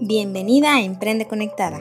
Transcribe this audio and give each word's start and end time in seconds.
Bienvenida 0.00 0.76
a 0.76 0.80
Emprende 0.80 1.26
Conectada. 1.26 1.80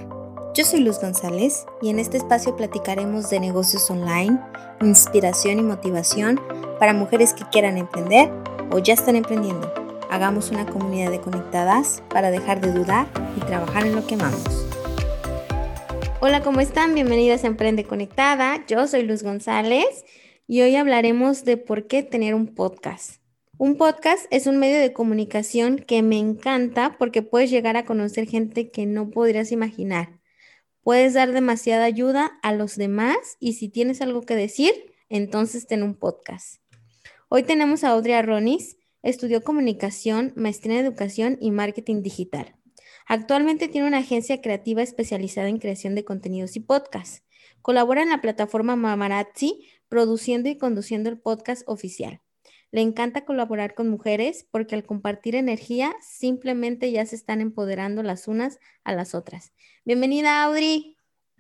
Yo 0.56 0.66
soy 0.66 0.80
Luz 0.80 1.00
González 1.00 1.68
y 1.84 1.90
en 1.90 2.00
este 2.00 2.18
espacio 2.18 2.56
platicaremos 2.56 3.30
de 3.30 3.40
negocios 3.40 3.92
online, 3.92 4.40
inspiración 4.82 5.60
y 5.60 5.62
motivación 5.62 6.42
para 6.80 6.94
mujeres 6.94 7.36
que 7.36 7.44
quieran 7.52 7.78
emprender 7.78 8.32
o 8.72 8.80
ya 8.80 8.96
están 8.96 9.18
emprendiendo. 9.18 9.72
Hagamos 10.10 10.50
una 10.50 10.66
comunidad 10.66 11.12
de 11.12 11.22
conectadas 11.22 12.02
para 12.10 12.32
dejar 12.32 12.60
de 12.60 12.72
dudar 12.72 13.06
y 13.36 13.42
trabajar 13.42 13.86
en 13.86 13.96
lo 13.96 14.08
que 14.08 14.16
amamos. 14.16 14.66
Hola, 16.20 16.42
¿cómo 16.42 16.60
están? 16.60 16.96
Bienvenidas 16.96 17.44
a 17.44 17.48
Emprende 17.48 17.84
Conectada. 17.84 18.66
Yo 18.68 18.88
soy 18.88 19.04
Luz 19.04 19.22
González 19.22 20.06
y 20.48 20.62
hoy 20.62 20.76
hablaremos 20.76 21.46
de 21.46 21.58
por 21.58 21.86
qué 21.86 22.02
tener 22.02 22.34
un 22.34 22.48
podcast. 22.48 23.22
Un 23.60 23.76
podcast 23.76 24.28
es 24.30 24.46
un 24.46 24.58
medio 24.58 24.80
de 24.80 24.94
comunicación 24.94 25.80
que 25.80 26.04
me 26.04 26.20
encanta 26.20 26.96
porque 27.00 27.24
puedes 27.24 27.50
llegar 27.50 27.76
a 27.76 27.86
conocer 27.86 28.28
gente 28.28 28.70
que 28.70 28.86
no 28.86 29.10
podrías 29.10 29.52
imaginar. 29.52 30.20
Puedes 30.84 31.16
dar 31.16 31.32
demasiada 31.32 31.86
ayuda 31.86 32.38
a 32.44 32.54
los 32.54 32.76
demás 32.76 33.18
y 33.40 33.54
si 33.54 33.68
tienes 33.68 34.00
algo 34.04 34.22
que 34.22 34.36
decir, 34.36 34.74
entonces 35.10 35.66
ten 35.66 35.82
un 35.82 35.96
podcast. 35.96 36.62
Hoy 37.30 37.42
tenemos 37.42 37.84
a 37.84 37.90
Audrey 37.90 38.14
Arronis, 38.14 38.78
estudió 39.02 39.44
comunicación, 39.44 40.34
maestría 40.36 40.80
en 40.80 40.86
educación 40.86 41.38
y 41.42 41.50
marketing 41.50 42.04
digital. 42.04 42.56
Actualmente 43.08 43.68
tiene 43.70 43.88
una 43.88 43.98
agencia 43.98 44.40
creativa 44.40 44.84
especializada 44.84 45.50
en 45.50 45.58
creación 45.58 45.96
de 45.96 46.06
contenidos 46.06 46.56
y 46.58 46.60
podcasts. 46.60 47.24
Colabora 47.64 48.04
en 48.04 48.10
la 48.10 48.22
plataforma 48.22 48.76
Mamarazzi, 48.76 49.68
produciendo 49.90 50.48
y 50.48 50.60
conduciendo 50.60 51.10
el 51.10 51.18
podcast 51.18 51.64
oficial. 51.66 52.22
Le 52.72 52.82
encanta 52.82 53.24
colaborar 53.24 53.76
con 53.76 53.88
mujeres 53.88 54.46
porque 54.52 54.76
al 54.76 54.84
compartir 54.84 55.36
energía 55.36 55.96
simplemente 56.02 56.92
ya 56.92 57.06
se 57.06 57.16
están 57.16 57.40
empoderando 57.40 58.04
las 58.04 58.28
unas 58.28 58.60
a 58.84 58.94
las 58.94 59.16
otras. 59.16 59.54
Bienvenida, 59.86 60.44
Audrey. 60.44 60.98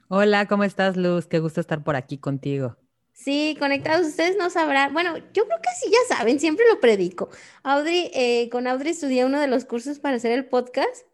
Hola, 0.07 0.47
¿cómo 0.47 0.63
estás, 0.63 0.95
Luz? 0.95 1.27
Qué 1.27 1.39
gusto 1.39 1.59
estar 1.59 1.83
por 1.83 1.97
aquí 1.97 2.17
contigo. 2.17 2.77
Sí, 3.11 3.57
conectados, 3.59 4.07
ustedes 4.07 4.37
no 4.37 4.49
sabrán. 4.49 4.93
Bueno, 4.93 5.17
yo 5.17 5.45
creo 5.45 5.57
que 5.61 5.69
sí, 5.77 5.91
ya 5.91 6.15
saben, 6.15 6.39
siempre 6.39 6.63
lo 6.71 6.79
predico. 6.79 7.29
Audrey, 7.61 8.09
eh, 8.13 8.47
con 8.49 8.65
Audrey 8.65 8.91
estudié 8.91 9.25
uno 9.25 9.41
de 9.41 9.47
los 9.47 9.65
cursos 9.65 9.99
para 9.99 10.15
hacer 10.15 10.31
el 10.31 10.45
podcast 10.45 11.05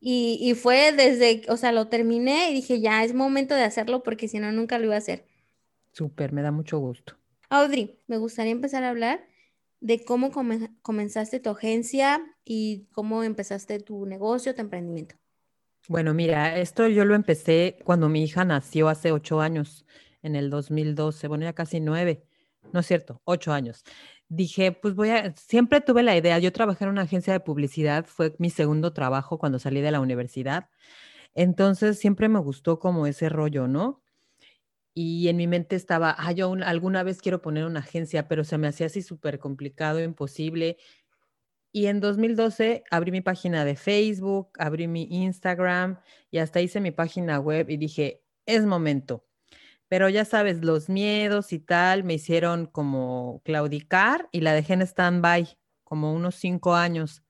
y, 0.00 0.38
y, 0.40 0.54
fue 0.54 0.92
desde, 0.92 1.42
o 1.48 1.58
sea, 1.58 1.72
lo 1.72 1.88
terminé 1.88 2.50
y 2.50 2.54
dije, 2.54 2.80
ya 2.80 3.04
es 3.04 3.12
momento 3.12 3.54
de 3.54 3.64
hacerlo 3.64 4.02
porque 4.02 4.26
si 4.26 4.38
no, 4.38 4.52
nunca 4.52 4.78
lo 4.78 4.86
iba 4.86 4.94
a 4.94 4.98
hacer. 4.98 5.26
Súper, 5.92 6.32
me 6.32 6.40
da 6.40 6.50
mucho 6.50 6.78
gusto. 6.78 7.16
Audrey, 7.50 8.00
me 8.06 8.16
gustaría 8.16 8.52
empezar 8.52 8.84
a 8.84 8.90
hablar 8.90 9.33
de 9.84 10.02
cómo 10.02 10.30
comenzaste 10.80 11.40
tu 11.40 11.50
agencia 11.50 12.24
y 12.42 12.86
cómo 12.92 13.22
empezaste 13.22 13.78
tu 13.80 14.06
negocio, 14.06 14.54
tu 14.54 14.62
emprendimiento. 14.62 15.16
Bueno, 15.88 16.14
mira, 16.14 16.58
esto 16.58 16.88
yo 16.88 17.04
lo 17.04 17.14
empecé 17.14 17.76
cuando 17.84 18.08
mi 18.08 18.22
hija 18.22 18.46
nació 18.46 18.88
hace 18.88 19.12
ocho 19.12 19.42
años, 19.42 19.84
en 20.22 20.36
el 20.36 20.48
2012, 20.48 21.28
bueno, 21.28 21.44
ya 21.44 21.52
casi 21.52 21.80
nueve, 21.80 22.24
no 22.72 22.80
es 22.80 22.86
cierto, 22.86 23.20
ocho 23.24 23.52
años. 23.52 23.84
Dije, 24.28 24.72
pues 24.72 24.94
voy 24.94 25.10
a, 25.10 25.34
siempre 25.36 25.82
tuve 25.82 26.02
la 26.02 26.16
idea, 26.16 26.38
yo 26.38 26.50
trabajé 26.50 26.84
en 26.84 26.90
una 26.90 27.02
agencia 27.02 27.34
de 27.34 27.40
publicidad, 27.40 28.06
fue 28.06 28.34
mi 28.38 28.48
segundo 28.48 28.94
trabajo 28.94 29.36
cuando 29.36 29.58
salí 29.58 29.82
de 29.82 29.92
la 29.92 30.00
universidad, 30.00 30.70
entonces 31.34 31.98
siempre 31.98 32.30
me 32.30 32.38
gustó 32.38 32.78
como 32.78 33.06
ese 33.06 33.28
rollo, 33.28 33.68
¿no? 33.68 34.03
Y 34.94 35.28
en 35.28 35.36
mi 35.36 35.48
mente 35.48 35.76
estaba, 35.76 36.14
ah, 36.16 36.32
yo 36.32 36.54
alguna 36.64 37.02
vez 37.02 37.20
quiero 37.20 37.42
poner 37.42 37.64
una 37.66 37.80
agencia, 37.80 38.28
pero 38.28 38.44
se 38.44 38.58
me 38.58 38.68
hacía 38.68 38.86
así 38.86 39.02
súper 39.02 39.40
complicado, 39.40 40.00
imposible. 40.00 40.78
Y 41.72 41.86
en 41.86 42.00
2012 42.00 42.84
abrí 42.90 43.10
mi 43.10 43.20
página 43.20 43.64
de 43.64 43.74
Facebook, 43.74 44.50
abrí 44.58 44.86
mi 44.86 45.08
Instagram 45.10 45.98
y 46.30 46.38
hasta 46.38 46.60
hice 46.60 46.80
mi 46.80 46.92
página 46.92 47.40
web 47.40 47.68
y 47.68 47.76
dije, 47.76 48.22
es 48.46 48.64
momento. 48.64 49.26
Pero 49.88 50.08
ya 50.08 50.24
sabes, 50.24 50.64
los 50.64 50.88
miedos 50.88 51.52
y 51.52 51.58
tal 51.58 52.04
me 52.04 52.14
hicieron 52.14 52.66
como 52.66 53.42
claudicar 53.44 54.28
y 54.32 54.40
la 54.40 54.52
dejé 54.54 54.74
en 54.74 54.82
stand-by 54.82 55.58
como 55.82 56.12
unos 56.14 56.36
cinco 56.36 56.74
años 56.74 57.23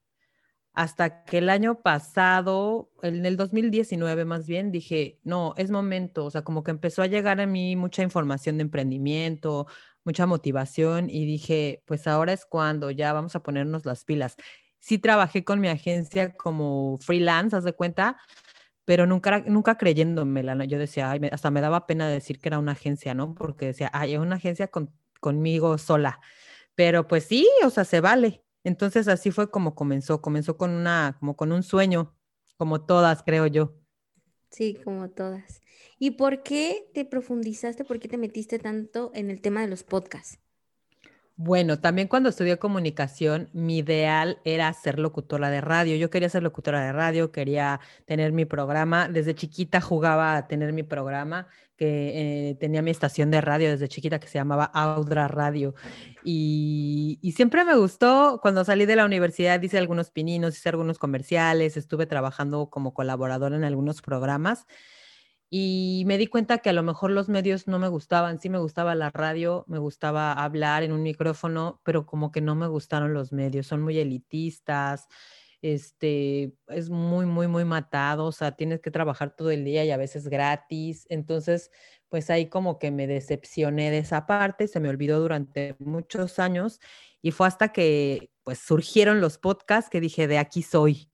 hasta 0.75 1.25
que 1.25 1.39
el 1.39 1.49
año 1.49 1.81
pasado, 1.83 2.91
en 3.03 3.25
el 3.27 3.37
2019 3.37 4.25
más 4.25 4.47
bien, 4.47 4.73
dije, 4.73 5.21
no, 5.23 5.55
es 5.57 5.71
momento, 5.71 6.25
o 6.25 6.31
sea, 6.31 6.43
como 6.43 6.65
que 6.65 6.73
empezó 6.73 7.03
a 7.03 7.07
llegar 7.07 7.41
a 7.41 7.47
mí 7.47 7.77
mucha 7.77 8.03
información 8.03 8.59
de 8.59 8.63
emprendimiento, 8.63 9.69
mucha 10.05 10.27
motivación 10.27 11.11
y 11.11 11.27
dije, 11.27 11.83
pues 11.87 12.07
ahora 12.07 12.33
es 12.33 12.45
cuando 12.45 12.91
ya 12.91 13.13
vamos 13.13 13.37
a 13.37 13.43
ponernos 13.43 13.87
las 13.87 14.05
pilas. 14.05 14.37
Sí 14.81 14.99
trabajé 14.99 15.45
con 15.45 15.61
mi 15.61 15.69
agencia 15.69 16.35
como 16.37 16.99
freelance, 16.99 17.57
haz 17.57 17.65
de 17.65 17.73
cuenta, 17.73 18.19
pero 18.85 19.07
nunca, 19.07 19.41
nunca 19.47 19.79
creyéndomela, 19.79 20.55
¿no? 20.55 20.65
Yo 20.65 20.79
decía, 20.79 21.13
hasta 21.33 21.51
me 21.51 21.61
daba 21.61 21.87
pena 21.87 22.09
decir 22.09 22.41
que 22.41 22.49
era 22.49 22.59
una 22.59 22.73
agencia, 22.73 23.15
¿no? 23.15 23.35
Porque 23.35 23.67
decía, 23.67 23.91
ay, 23.95 24.15
es 24.15 24.21
una 24.21 24.37
agencia 24.37 24.69
con, 24.69 24.93
conmigo 25.21 25.79
sola. 25.79 26.21
Pero 26.75 27.07
pues 27.09 27.25
sí, 27.25 27.49
o 27.65 27.71
sea, 27.71 27.85
se 27.85 28.01
vale. 28.01 28.44
Entonces 28.65 29.09
así 29.09 29.31
fue 29.31 29.51
como 29.51 29.75
comenzó, 29.75 30.21
comenzó 30.23 30.57
con 30.57 30.71
una, 30.73 31.17
como 31.21 31.37
con 31.37 31.53
un 31.53 31.63
sueño, 31.63 32.15
como 32.57 32.83
todas, 32.87 33.23
creo 33.23 33.47
yo. 33.47 33.75
Sí, 34.51 34.81
como 34.83 35.11
todas. 35.11 35.61
¿Y 35.99 36.13
por 36.13 36.43
qué 36.43 36.89
te 36.95 37.05
profundizaste, 37.05 37.85
por 37.85 37.99
qué 38.01 38.09
te 38.09 38.17
metiste 38.19 38.59
tanto 38.59 39.11
en 39.15 39.31
el 39.31 39.41
tema 39.43 39.61
de 39.63 39.69
los 39.69 39.83
podcasts? 39.85 40.39
Bueno, 41.37 41.81
también 41.81 42.07
cuando 42.07 42.29
estudié 42.29 42.59
comunicación, 42.59 43.51
mi 43.53 43.79
ideal 43.79 44.39
era 44.45 44.73
ser 44.73 45.01
locutora 45.01 45.51
de 45.51 45.61
radio. 45.61 45.97
Yo 45.97 46.09
quería 46.09 46.29
ser 46.29 46.45
locutora 46.45 46.81
de 46.87 46.93
radio, 46.93 47.33
quería 47.33 47.81
tener 48.05 48.31
mi 48.33 48.45
programa. 48.45 49.09
Desde 49.09 49.35
chiquita 49.35 49.81
jugaba 49.81 50.37
a 50.37 50.47
tener 50.47 50.73
mi 50.73 50.85
programa, 50.85 51.49
que 51.77 52.51
eh, 52.51 52.55
tenía 52.61 52.83
mi 52.83 52.93
estación 52.93 53.33
de 53.33 53.41
radio 53.41 53.71
desde 53.71 53.89
chiquita 53.89 54.21
que 54.21 54.29
se 54.29 54.39
llamaba 54.39 54.65
Audra 54.67 55.27
Radio. 55.27 55.75
Y, 56.23 57.19
y, 57.21 57.33
siempre 57.33 57.65
me 57.65 57.75
gustó, 57.75 58.39
cuando 58.41 58.65
salí 58.65 58.87
de 58.87 58.95
la 58.95 59.05
universidad 59.05 59.61
hice 59.61 59.79
algunos 59.79 60.11
pininos, 60.11 60.57
hice 60.57 60.69
algunos 60.69 60.99
comerciales, 60.99 61.77
estuve 61.77 62.07
trabajando 62.07 62.71
como 62.71 62.95
colaborador 62.95 63.55
en 63.55 63.65
algunos 63.65 64.03
programas 64.03 64.67
y 65.57 66.03
me 66.07 66.19
di 66.19 66.27
cuenta 66.27 66.59
que 66.59 66.71
a 66.71 66.73
lo 66.73 66.83
mejor 66.83 67.13
los 67.13 67.29
medios 67.29 67.69
no 67.69 67.79
me 67.79 67.87
gustaban, 67.87 68.41
sí 68.41 68.49
me 68.49 68.59
gustaba 68.59 68.97
la 68.97 69.11
radio, 69.11 69.65
me 69.69 69.79
gustaba 69.79 70.33
hablar 70.33 70.83
en 70.83 70.91
un 70.91 71.05
micrófono, 71.05 71.81
pero 71.85 72.07
como 72.07 72.33
que 72.33 72.41
no 72.41 72.57
me 72.57 72.67
gustaron 72.67 73.15
los 73.15 73.33
medios, 73.33 73.69
son 73.69 73.81
muy 73.81 73.97
elitistas, 74.01 75.07
este, 75.63 76.57
es 76.67 76.91
muy, 76.91 77.27
muy, 77.27 77.47
muy 77.47 77.65
matado, 77.65 78.25
o 78.25 78.33
sea, 78.33 78.57
tienes 78.57 78.81
que 78.81 78.91
trabajar 78.91 79.37
todo 79.37 79.53
el 79.53 79.65
día 79.65 79.85
y 79.85 79.93
a 79.93 79.97
veces 79.97 80.27
gratis, 80.27 81.07
entonces, 81.09 81.71
pues 82.09 82.31
ahí 82.31 82.49
como 82.49 82.81
que 82.81 82.91
me 82.91 83.07
decepcioné 83.07 83.93
de 83.93 83.99
esa 83.99 84.27
parte, 84.27 84.67
se 84.67 84.81
me 84.81 84.89
olvidó 84.89 85.21
durante 85.21 85.77
muchos 85.79 86.41
años 86.41 86.81
y 87.23 87.31
fue 87.31 87.47
hasta 87.47 87.69
que 87.69 88.33
pues 88.43 88.59
surgieron 88.59 89.21
los 89.21 89.39
podcasts 89.39 89.89
que 89.89 90.01
dije, 90.01 90.27
de 90.27 90.39
aquí 90.39 90.63
soy 90.63 91.13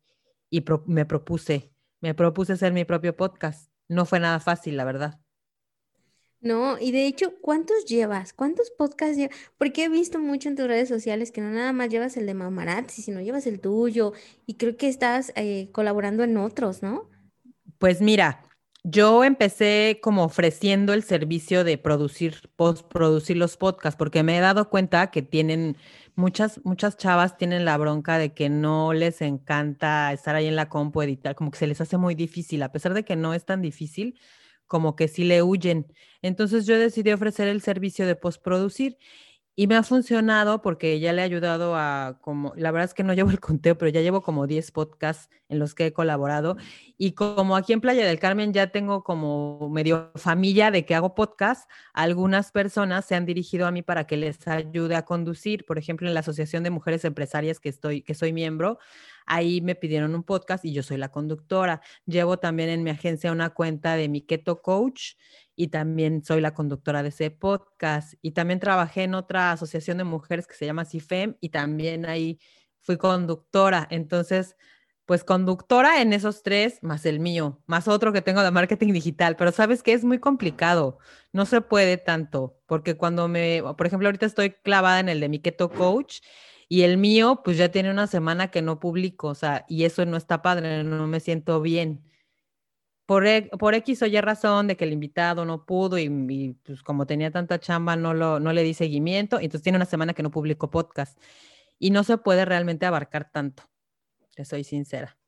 y 0.49 0.65
me 0.87 1.05
propuse, 1.05 1.75
me 2.01 2.15
propuse 2.15 2.55
hacer 2.55 2.73
mi 2.73 2.87
propio 2.87 3.15
podcast 3.15 3.70
no 3.91 4.07
fue 4.07 4.21
nada 4.21 4.41
fácil, 4.41 4.77
la 4.77 4.85
verdad. 4.85 5.21
No, 6.41 6.79
y 6.79 6.91
de 6.91 7.07
hecho, 7.07 7.35
¿cuántos 7.43 7.85
llevas? 7.85 8.33
¿Cuántos 8.33 8.71
podcasts 8.71 9.17
llevas? 9.17 9.37
Porque 9.59 9.85
he 9.85 9.89
visto 9.91 10.19
mucho 10.19 10.49
en 10.49 10.57
tus 10.57 10.67
redes 10.67 10.89
sociales 10.89 11.33
que 11.33 11.43
no 11.43 11.51
nada 11.51 11.75
más 11.75 11.91
llevas 11.91 12.17
el 12.17 12.25
de 12.25 12.33
Mamarazzi, 12.33 13.03
sino 13.03 13.21
llevas 13.21 13.47
el 13.47 13.61
tuyo 13.61 14.15
y 14.47 14.55
creo 14.55 14.77
que 14.77 14.89
estás 14.89 15.33
eh, 15.37 15.69
colaborando 15.73 16.25
en 16.25 16.39
otros, 16.39 16.83
¿no? 16.83 17.11
Pues 17.79 18.01
mira, 18.01 18.43
yo 18.85 19.25
empecé 19.25 19.99
como 20.03 20.25
ofreciendo 20.25 20.95
el 20.95 21.03
servicio 21.03 21.65
de 21.65 21.77
producir, 21.77 22.51
postproducir 22.57 23.37
los 23.37 23.59
podcasts, 23.59 23.99
porque 23.99 24.23
me 24.23 24.39
he 24.39 24.41
dado 24.41 24.71
cuenta 24.71 25.11
que 25.11 25.21
tienen 25.21 25.77
muchas, 26.17 26.61
muchas 26.65 26.97
chavas 26.97 27.37
tienen 27.37 27.65
la 27.65 27.77
bronca 27.77 28.19
de 28.19 28.35
que 28.35 28.49
no 28.49 28.93
les 28.93 29.23
encanta 29.23 30.13
estar 30.13 30.35
ahí 30.35 30.47
en 30.47 30.57
la 30.57 30.69
compu, 30.69 31.03
editar, 31.03 31.35
como 31.35 31.51
que 31.51 31.59
se 31.59 31.67
les 31.67 31.81
hace 31.81 31.97
muy 31.97 32.15
difícil, 32.15 32.63
a 32.63 32.73
pesar 32.73 32.95
de 32.95 33.05
que 33.05 33.17
no 33.17 33.35
es 33.35 33.45
tan 33.45 33.63
difícil, 33.63 34.19
como 34.67 34.97
que 34.97 35.09
sí 35.09 35.25
le 35.25 35.43
huyen. 35.43 35.93
Entonces 36.23 36.67
yo 36.67 36.79
decidí 36.79 37.11
ofrecer 37.13 37.49
el 37.49 37.61
servicio 37.61 38.07
de 38.07 38.17
postproducir 38.17 38.99
y 39.61 39.67
me 39.67 39.77
ha 39.77 39.83
funcionado 39.83 40.63
porque 40.63 41.01
ya 41.01 41.13
le 41.13 41.21
he 41.21 41.25
ayudado 41.27 41.77
a 41.77 42.17
como, 42.23 42.55
la 42.57 42.71
verdad 42.71 42.87
es 42.87 42.95
que 42.95 43.03
no 43.03 43.13
llevo 43.13 43.29
el 43.29 43.41
conteo, 43.41 43.77
pero 43.77 43.91
ya 43.91 44.01
llevo 44.01 44.23
como 44.23 44.47
10 44.47 44.71
podcasts 44.71 45.29
en 45.51 45.59
los 45.59 45.75
que 45.75 45.85
he 45.85 45.93
colaborado. 45.93 46.57
Y 46.97 47.13
como 47.13 47.55
aquí 47.55 47.75
en 47.75 47.83
Playa 47.83 48.07
del 48.07 48.19
Carmen 48.19 48.55
ya 48.55 48.69
tengo 48.69 49.05
como 49.05 49.69
medio 49.69 50.13
familia 50.15 50.71
de 50.71 50.87
que 50.87 50.95
hago 50.95 51.15
podcast, 51.15 51.71
algunas 51.93 52.53
personas 52.53 53.05
se 53.05 53.17
han 53.17 53.27
dirigido 53.27 53.67
a 53.67 53.71
mí 53.71 53.83
para 53.83 54.07
que 54.07 54.17
les 54.17 54.49
ayude 54.49 54.97
a 54.97 55.05
conducir. 55.05 55.67
Por 55.67 55.77
ejemplo, 55.77 56.09
en 56.09 56.15
la 56.15 56.21
Asociación 56.21 56.63
de 56.63 56.71
Mujeres 56.71 57.05
Empresarias 57.05 57.61
que 57.61 57.69
estoy, 57.69 58.01
que 58.01 58.15
soy 58.15 58.33
miembro, 58.33 58.79
ahí 59.27 59.61
me 59.61 59.75
pidieron 59.75 60.15
un 60.15 60.23
podcast 60.23 60.65
y 60.65 60.73
yo 60.73 60.83
soy 60.83 60.97
la 60.97 61.11
conductora. 61.11 61.83
Llevo 62.07 62.39
también 62.39 62.71
en 62.71 62.83
mi 62.83 62.89
agencia 62.89 63.31
una 63.31 63.51
cuenta 63.51 63.95
de 63.97 64.09
mi 64.09 64.23
Keto 64.23 64.63
Coach 64.63 65.17
y 65.61 65.69
también 65.69 66.25
soy 66.25 66.41
la 66.41 66.55
conductora 66.55 67.03
de 67.03 67.11
ese 67.11 67.31
podcast. 67.31 68.15
Y 68.23 68.31
también 68.31 68.61
trabajé 68.61 69.03
en 69.03 69.15
otra 69.15 69.53
asociación 69.53 69.99
de 69.99 70.05
mujeres 70.05 70.47
que 70.47 70.55
se 70.55 70.65
llama 70.65 70.87
CIFEM 70.87 71.37
y 71.39 71.51
también 71.51 72.07
ahí 72.07 72.41
fui 72.81 72.97
conductora. 72.97 73.87
Entonces, 73.91 74.57
pues 75.05 75.23
conductora 75.23 76.01
en 76.01 76.15
esos 76.15 76.43
tres, 76.43 76.83
más 76.83 77.05
el 77.05 77.21
mío, 77.21 77.61
más 77.67 77.89
otro 77.89 78.11
que 78.11 78.23
tengo 78.23 78.43
de 78.43 78.51
marketing 78.51 78.95
digital, 78.95 79.37
pero 79.37 79.53
sabes 79.53 79.83
que 79.83 79.93
es 79.93 80.03
muy 80.03 80.19
complicado, 80.19 80.99
no 81.31 81.45
se 81.45 81.61
puede 81.61 81.99
tanto, 81.99 82.59
porque 82.65 82.97
cuando 82.97 83.29
me, 83.29 83.63
por 83.77 83.87
ejemplo, 83.87 84.09
ahorita 84.09 84.25
estoy 84.25 84.53
clavada 84.53 84.99
en 85.01 85.11
el 85.11 85.21
de 85.21 85.29
mi 85.29 85.41
Keto 85.41 85.69
Coach 85.69 86.21
y 86.71 86.83
el 86.83 86.97
mío, 86.97 87.43
pues 87.45 87.59
ya 87.59 87.71
tiene 87.71 87.91
una 87.91 88.07
semana 88.07 88.51
que 88.51 88.63
no 88.63 88.81
publico, 88.81 89.29
o 89.29 89.35
sea, 89.35 89.67
y 89.69 89.85
eso 89.85 90.07
no 90.07 90.17
está 90.17 90.41
padre, 90.41 90.85
no 90.85 91.07
me 91.07 91.21
siento 91.21 91.61
bien. 91.61 92.10
Por, 93.11 93.27
e, 93.27 93.51
por 93.59 93.75
X 93.75 94.03
o 94.03 94.07
Y 94.07 94.21
razón 94.21 94.69
de 94.69 94.77
que 94.77 94.85
el 94.85 94.93
invitado 94.93 95.45
no 95.45 95.67
pudo 95.67 95.99
y, 95.99 96.57
pues 96.65 96.85
como 96.85 97.09
tenía 97.09 97.33
tanta 97.33 97.59
chamba 97.59 97.97
no, 97.97 98.15
lo, 98.15 98.39
no 98.39 98.53
le 98.53 98.63
di 98.63 98.73
seguimiento, 98.73 99.41
entonces 99.41 99.63
tiene 99.63 99.79
una 99.79 99.85
semana 99.85 100.15
que 100.15 100.23
no 100.23 100.31
publico 100.31 100.71
podcast 100.71 101.19
y 101.81 101.91
no 101.91 102.05
se 102.05 102.19
puede 102.19 102.45
realmente 102.45 102.87
abarcar 102.87 103.29
tanto, 103.33 103.65
te 104.37 104.45
soy 104.45 104.63
sincera. 104.63 105.19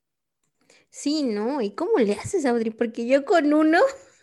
Sí, 0.90 1.24
¿no? 1.24 1.60
¿Y 1.60 1.72
cómo 1.74 1.98
le 1.98 2.12
haces, 2.12 2.46
Audrey? 2.46 2.70
Porque 2.70 3.04
yo 3.04 3.24
con 3.24 3.52
uno 3.52 3.80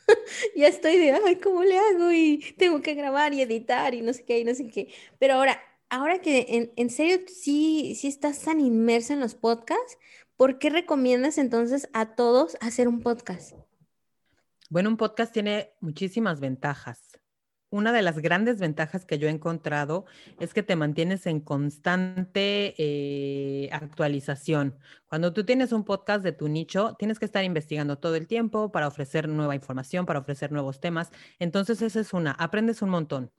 ya 0.55 0.69
estoy 0.69 0.95
de, 0.95 1.11
ay, 1.11 1.35
¿cómo 1.35 1.65
le 1.65 1.77
hago? 1.77 2.13
Y 2.13 2.55
tengo 2.57 2.81
que 2.81 2.93
grabar 2.93 3.33
y 3.33 3.41
editar 3.41 3.93
y 3.93 4.01
no 4.01 4.13
sé 4.13 4.23
qué, 4.23 4.39
y 4.39 4.45
no 4.45 4.55
sé 4.55 4.69
qué. 4.69 4.87
Pero 5.19 5.33
ahora, 5.33 5.61
ahora 5.89 6.21
que 6.21 6.45
en, 6.47 6.71
en 6.77 6.89
serio 6.89 7.25
sí, 7.27 7.93
sí 7.99 8.07
estás 8.07 8.39
tan 8.39 8.61
inmersa 8.61 9.15
en 9.15 9.19
los 9.19 9.35
podcasts, 9.35 9.97
¿por 10.39 10.57
qué 10.57 10.71
recomiendas 10.71 11.37
entonces 11.37 11.89
a 11.93 12.15
todos 12.15 12.57
hacer 12.61 12.87
un 12.87 13.01
podcast? 13.01 13.53
Bueno, 14.71 14.89
un 14.89 14.97
podcast 14.97 15.31
tiene 15.31 15.73
muchísimas 15.81 16.39
ventajas 16.39 17.19
una 17.71 17.91
de 17.91 18.01
las 18.01 18.19
grandes 18.19 18.59
ventajas 18.59 19.05
que 19.05 19.19
yo 19.19 19.27
he 19.27 19.31
encontrado 19.31 20.05
es 20.39 20.53
que 20.53 20.63
te 20.63 20.75
mantienes 20.75 21.27
en 21.27 21.39
constante 21.39 22.73
eh, 22.77 23.69
actualización. 23.71 24.77
Cuando 25.07 25.33
tú 25.33 25.43
tienes 25.45 25.71
un 25.71 25.85
podcast 25.85 26.23
de 26.23 26.31
tu 26.31 26.47
nicho, 26.47 26.95
tienes 26.97 27.19
que 27.19 27.25
estar 27.25 27.43
investigando 27.43 27.97
todo 27.97 28.15
el 28.15 28.27
tiempo 28.27 28.71
para 28.71 28.87
ofrecer 28.87 29.29
nueva 29.29 29.55
información, 29.55 30.05
para 30.05 30.19
ofrecer 30.19 30.51
nuevos 30.51 30.79
temas. 30.79 31.11
Entonces, 31.37 31.81
esa 31.81 31.99
es 31.99 32.13
una, 32.13 32.31
aprendes 32.31 32.81
un 32.81 32.89
montón. 32.89 33.31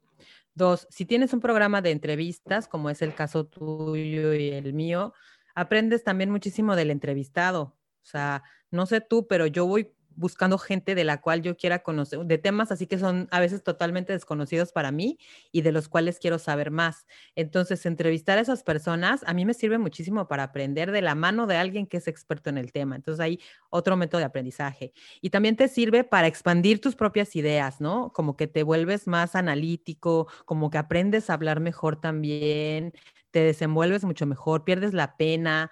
Dos, 0.55 0.87
si 0.91 1.07
tienes 1.07 1.33
un 1.33 1.41
programa 1.41 1.81
de 1.81 1.91
entrevistas, 1.91 2.69
como 2.69 2.91
es 2.91 3.03
el 3.03 3.15
caso 3.15 3.47
tuyo 3.47 4.35
y 4.35 4.51
el 4.51 4.73
mío, 4.75 5.13
aprendes 5.55 6.05
también 6.05 6.31
muchísimo 6.31 6.77
del 6.77 6.91
entrevistado. 6.91 7.77
O 8.03 8.07
sea, 8.07 8.43
no 8.71 8.87
sé 8.87 9.01
tú, 9.01 9.27
pero 9.27 9.47
yo 9.47 9.67
voy 9.67 9.93
buscando 10.21 10.59
gente 10.59 10.95
de 10.95 11.05
la 11.05 11.21
cual 11.21 11.41
yo 11.43 11.57
quiera 11.57 11.81
conocer, 11.81 12.21
de 12.21 12.39
temas 12.39 12.71
así 12.71 12.87
que 12.87 12.99
son 12.99 13.27
a 13.31 13.41
veces 13.41 13.63
totalmente 13.63 14.13
desconocidos 14.13 14.71
para 14.71 14.93
mí 14.93 15.19
y 15.51 15.63
de 15.63 15.73
los 15.73 15.89
cuales 15.89 16.19
quiero 16.19 16.39
saber 16.39 16.71
más. 16.71 17.07
Entonces, 17.37 17.87
entrevistar 17.87 18.37
a 18.39 18.43
esas 18.43 18.63
personas 18.63 19.23
a 19.27 19.33
mí 19.33 19.45
me 19.45 19.55
sirve 19.55 19.79
muchísimo 19.79 20.29
para 20.29 20.43
aprender 20.45 20.93
de 20.93 21.03
la 21.03 21.15
mano 21.15 21.47
de 21.47 21.57
alguien 21.57 21.87
que 21.87 21.97
es 21.99 22.07
experto 22.07 22.51
en 22.51 22.59
el 22.59 22.71
tema. 22.73 22.97
Entonces, 22.97 23.21
hay 23.21 23.41
otro 23.71 23.97
método 23.97 24.19
de 24.19 24.27
aprendizaje. 24.27 24.93
Y 25.23 25.31
también 25.31 25.57
te 25.57 25.69
sirve 25.69 26.05
para 26.05 26.27
expandir 26.27 26.81
tus 26.81 26.97
propias 26.97 27.35
ideas, 27.35 27.81
¿no? 27.81 28.13
Como 28.13 28.37
que 28.37 28.47
te 28.47 28.63
vuelves 28.63 29.07
más 29.07 29.35
analítico, 29.35 30.29
como 30.45 30.71
que 30.71 30.79
aprendes 30.79 31.31
a 31.31 31.35
hablar 31.35 31.61
mejor 31.61 32.01
también, 32.01 32.93
te 33.31 33.41
desenvuelves 33.41 34.05
mucho 34.05 34.27
mejor, 34.27 34.65
pierdes 34.65 34.95
la 34.95 35.17
pena 35.17 35.71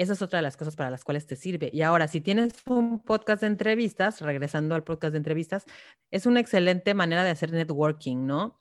esa 0.00 0.14
es 0.14 0.22
otra 0.22 0.38
de 0.38 0.42
las 0.44 0.56
cosas 0.56 0.76
para 0.76 0.90
las 0.90 1.04
cuales 1.04 1.26
te 1.26 1.36
sirve. 1.36 1.68
Y 1.74 1.82
ahora, 1.82 2.08
si 2.08 2.22
tienes 2.22 2.54
un 2.66 3.00
podcast 3.00 3.42
de 3.42 3.48
entrevistas, 3.48 4.22
regresando 4.22 4.74
al 4.74 4.82
podcast 4.82 5.12
de 5.12 5.18
entrevistas, 5.18 5.66
es 6.10 6.24
una 6.24 6.40
excelente 6.40 6.94
manera 6.94 7.22
de 7.22 7.28
hacer 7.28 7.52
networking, 7.52 8.26
¿no? 8.26 8.58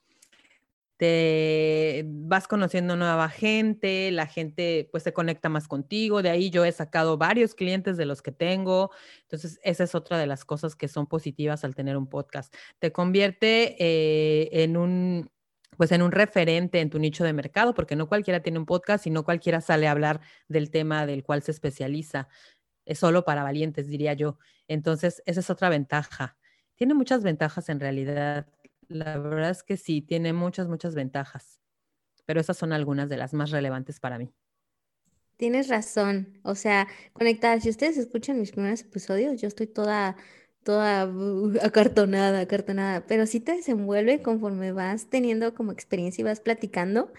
Te 0.97 2.03
vas 2.05 2.45
conociendo 2.49 2.97
nueva 2.97 3.29
gente, 3.29 4.11
la 4.11 4.27
gente 4.27 4.89
pues 4.91 5.03
se 5.03 5.13
conecta 5.13 5.47
más 5.47 5.69
contigo, 5.69 6.21
de 6.21 6.29
ahí 6.29 6.49
yo 6.49 6.65
he 6.65 6.73
sacado 6.73 7.17
varios 7.17 7.55
clientes 7.55 7.95
de 7.95 8.05
los 8.05 8.21
que 8.21 8.33
tengo, 8.33 8.91
entonces 9.21 9.61
esa 9.63 9.85
es 9.85 9.95
otra 9.95 10.17
de 10.17 10.27
las 10.27 10.43
cosas 10.43 10.75
que 10.75 10.89
son 10.89 11.07
positivas 11.07 11.63
al 11.63 11.73
tener 11.73 11.95
un 11.95 12.07
podcast. 12.07 12.53
Te 12.79 12.91
convierte 12.91 13.77
eh, 13.79 14.49
en 14.51 14.75
un 14.75 15.31
pues 15.79 15.93
en 15.93 16.01
un 16.01 16.11
referente 16.11 16.81
en 16.81 16.89
tu 16.89 16.99
nicho 16.99 17.23
de 17.23 17.31
mercado, 17.31 17.73
porque 17.73 17.95
no 17.95 18.09
cualquiera 18.09 18.41
tiene 18.41 18.59
un 18.59 18.65
podcast 18.65 19.07
y 19.07 19.11
no 19.11 19.23
cualquiera 19.23 19.61
sale 19.61 19.87
a 19.87 19.91
hablar 19.91 20.19
del 20.49 20.71
tema 20.71 21.05
del 21.05 21.23
cual 21.23 21.41
se 21.41 21.51
especializa. 21.51 22.27
Es 22.83 22.99
solo 22.99 23.23
para 23.23 23.43
valientes, 23.43 23.87
diría 23.87 24.11
yo. 24.11 24.37
Entonces, 24.67 25.23
esa 25.25 25.39
es 25.39 25.49
otra 25.49 25.69
ventaja. 25.69 26.35
Tiene 26.75 26.95
muchas 26.95 27.23
ventajas 27.23 27.69
en 27.69 27.79
realidad. 27.79 28.45
La 28.89 29.17
verdad 29.19 29.51
es 29.51 29.63
que 29.63 29.77
sí, 29.77 30.01
tiene 30.01 30.33
muchas, 30.33 30.67
muchas 30.67 30.95
ventajas. 30.95 31.61
Pero 32.25 32.41
esas 32.41 32.57
son 32.57 32.73
algunas 32.73 33.07
de 33.07 33.15
las 33.15 33.33
más 33.33 33.49
relevantes 33.49 34.01
para 34.01 34.17
mí. 34.17 34.33
Tienes 35.37 35.69
razón. 35.69 36.41
O 36.43 36.55
sea, 36.55 36.89
conectadas, 37.13 37.63
si 37.63 37.69
ustedes 37.69 37.97
escuchan 37.97 38.37
mis 38.37 38.51
primeros 38.51 38.81
episodios, 38.81 39.39
yo 39.39 39.47
estoy 39.47 39.67
toda 39.67 40.17
toda 40.63 41.07
uh, 41.07 41.53
acartonada, 41.61 42.41
acartonada, 42.41 43.05
pero 43.07 43.25
sí 43.25 43.39
te 43.39 43.53
desenvuelve 43.53 44.21
conforme 44.21 44.71
vas 44.71 45.09
teniendo 45.09 45.53
como 45.53 45.71
experiencia 45.71 46.21
y 46.21 46.25
vas 46.25 46.39
platicando. 46.39 47.11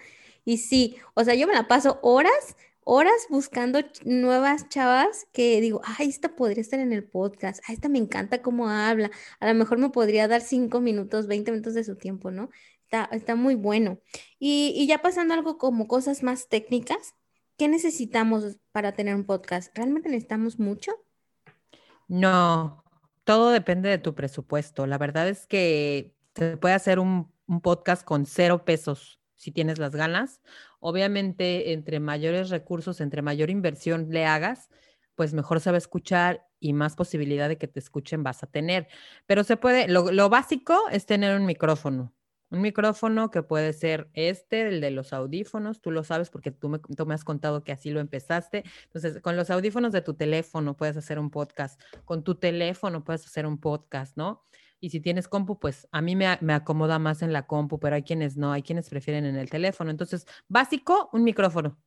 Y 0.45 0.57
sí, 0.57 0.97
o 1.13 1.23
sea, 1.23 1.35
yo 1.35 1.47
me 1.47 1.53
la 1.53 1.67
paso 1.67 1.99
horas, 2.01 2.55
horas 2.83 3.27
buscando 3.29 3.79
nuevas 4.05 4.69
chavas 4.69 5.27
que 5.33 5.61
digo, 5.61 5.81
ay, 5.83 6.09
esta 6.09 6.35
podría 6.35 6.61
estar 6.61 6.79
en 6.79 6.93
el 6.93 7.03
podcast, 7.03 7.63
ay, 7.67 7.75
esta 7.75 7.89
me 7.89 7.99
encanta 7.99 8.41
cómo 8.41 8.69
habla, 8.69 9.11
a 9.39 9.47
lo 9.47 9.53
mejor 9.53 9.77
me 9.77 9.89
podría 9.89 10.27
dar 10.27 10.41
cinco 10.41 10.81
minutos, 10.81 11.27
20 11.27 11.51
minutos 11.51 11.73
de 11.73 11.83
su 11.83 11.95
tiempo, 11.95 12.31
¿no? 12.31 12.49
Está, 12.83 13.05
está 13.11 13.35
muy 13.35 13.55
bueno. 13.55 13.99
Y, 14.39 14.73
y 14.75 14.87
ya 14.87 15.01
pasando 15.01 15.33
algo 15.33 15.57
como 15.57 15.87
cosas 15.87 16.23
más 16.23 16.49
técnicas, 16.49 17.15
¿qué 17.57 17.67
necesitamos 17.67 18.57
para 18.71 18.93
tener 18.93 19.15
un 19.15 19.25
podcast? 19.25 19.75
¿Realmente 19.75 20.09
necesitamos 20.09 20.59
mucho? 20.59 20.91
No, 22.07 22.83
todo 23.31 23.51
depende 23.51 23.87
de 23.87 23.97
tu 23.97 24.13
presupuesto. 24.13 24.85
La 24.85 24.97
verdad 24.97 25.29
es 25.29 25.47
que 25.47 26.13
se 26.35 26.57
puede 26.57 26.73
hacer 26.73 26.99
un, 26.99 27.31
podcast 27.63 28.03
con 28.03 28.25
cero 28.25 28.65
pesos 28.65 29.21
si 29.37 29.53
tienes 29.53 29.79
las 29.79 29.95
ganas. 29.95 30.41
Obviamente, 30.81 31.71
entre 31.71 32.01
mayores 32.01 32.49
recursos, 32.49 32.99
entre 32.99 33.21
mayor 33.21 33.49
inversión 33.49 34.07
le 34.09 34.25
hagas, 34.25 34.69
pues 35.15 35.33
mejor 35.33 35.61
se 35.61 35.71
va 35.71 35.75
a 35.75 35.77
escuchar 35.77 36.45
y 36.59 36.73
más 36.73 36.97
posibilidad 36.97 37.47
de 37.47 37.57
que 37.57 37.69
te 37.69 37.79
escuchen 37.79 38.21
vas 38.21 38.43
a 38.43 38.47
tener. 38.47 38.89
Pero 39.27 39.45
se 39.45 39.55
puede, 39.55 39.87
lo 39.87 40.29
básico 40.29 40.77
es 40.91 41.05
tener 41.05 41.33
un 41.39 41.45
micrófono. 41.45 42.13
Un 42.51 42.61
micrófono 42.61 43.31
que 43.31 43.43
puede 43.43 43.71
ser 43.71 44.09
este, 44.13 44.67
el 44.67 44.81
de 44.81 44.91
los 44.91 45.13
audífonos, 45.13 45.81
tú 45.81 45.89
lo 45.89 46.03
sabes 46.03 46.29
porque 46.29 46.51
tú 46.51 46.67
me, 46.67 46.79
tú 46.79 47.05
me, 47.05 47.13
has 47.13 47.23
contado 47.23 47.63
que 47.63 47.71
así 47.71 47.91
lo 47.91 48.01
empezaste. 48.01 48.63
Entonces, 48.83 49.21
con 49.21 49.37
los 49.37 49.49
audífonos 49.49 49.93
de 49.93 50.01
tu 50.01 50.15
teléfono 50.15 50.75
puedes 50.75 50.97
hacer 50.97 51.17
un 51.17 51.29
podcast, 51.31 51.81
con 52.03 52.23
tu 52.23 52.35
teléfono 52.35 53.05
puedes 53.05 53.25
hacer 53.25 53.45
un 53.45 53.57
podcast, 53.57 54.17
¿no? 54.17 54.43
Y 54.81 54.89
si 54.89 54.99
tienes 54.99 55.27
compu, 55.27 55.59
pues 55.59 55.87
a 55.91 56.01
mí 56.01 56.15
me, 56.15 56.37
me 56.41 56.53
acomoda 56.53 56.99
más 56.99 57.21
en 57.21 57.31
la 57.31 57.47
compu, 57.47 57.79
pero 57.79 57.95
hay 57.95 58.03
quienes 58.03 58.35
no, 58.35 58.51
hay 58.51 58.63
quienes 58.63 58.89
prefieren 58.89 59.25
en 59.25 59.37
el 59.37 59.49
teléfono. 59.49 59.89
Entonces, 59.89 60.25
básico, 60.49 61.09
un 61.13 61.23
micrófono. 61.23 61.77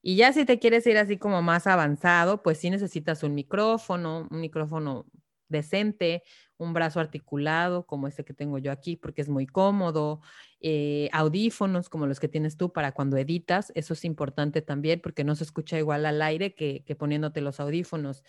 Y 0.00 0.14
ya 0.14 0.32
si 0.32 0.44
te 0.44 0.60
quieres 0.60 0.86
ir 0.86 0.98
así 0.98 1.18
como 1.18 1.42
más 1.42 1.66
avanzado, 1.66 2.42
pues 2.42 2.58
sí 2.58 2.70
necesitas 2.70 3.24
un 3.24 3.34
micrófono, 3.34 4.28
un 4.30 4.40
micrófono 4.40 5.04
decente, 5.48 6.22
un 6.58 6.72
brazo 6.72 7.00
articulado 7.00 7.86
como 7.86 8.08
este 8.08 8.24
que 8.24 8.34
tengo 8.34 8.58
yo 8.58 8.72
aquí 8.72 8.96
porque 8.96 9.22
es 9.22 9.28
muy 9.28 9.46
cómodo, 9.46 10.20
eh, 10.60 11.08
audífonos 11.12 11.88
como 11.88 12.06
los 12.06 12.20
que 12.20 12.28
tienes 12.28 12.56
tú 12.56 12.72
para 12.72 12.92
cuando 12.92 13.16
editas, 13.16 13.72
eso 13.74 13.94
es 13.94 14.04
importante 14.04 14.62
también 14.62 15.00
porque 15.00 15.24
no 15.24 15.34
se 15.34 15.44
escucha 15.44 15.78
igual 15.78 16.06
al 16.06 16.22
aire 16.22 16.54
que, 16.54 16.82
poniéndote 16.98 17.40
los 17.40 17.60
audífonos. 17.60 18.22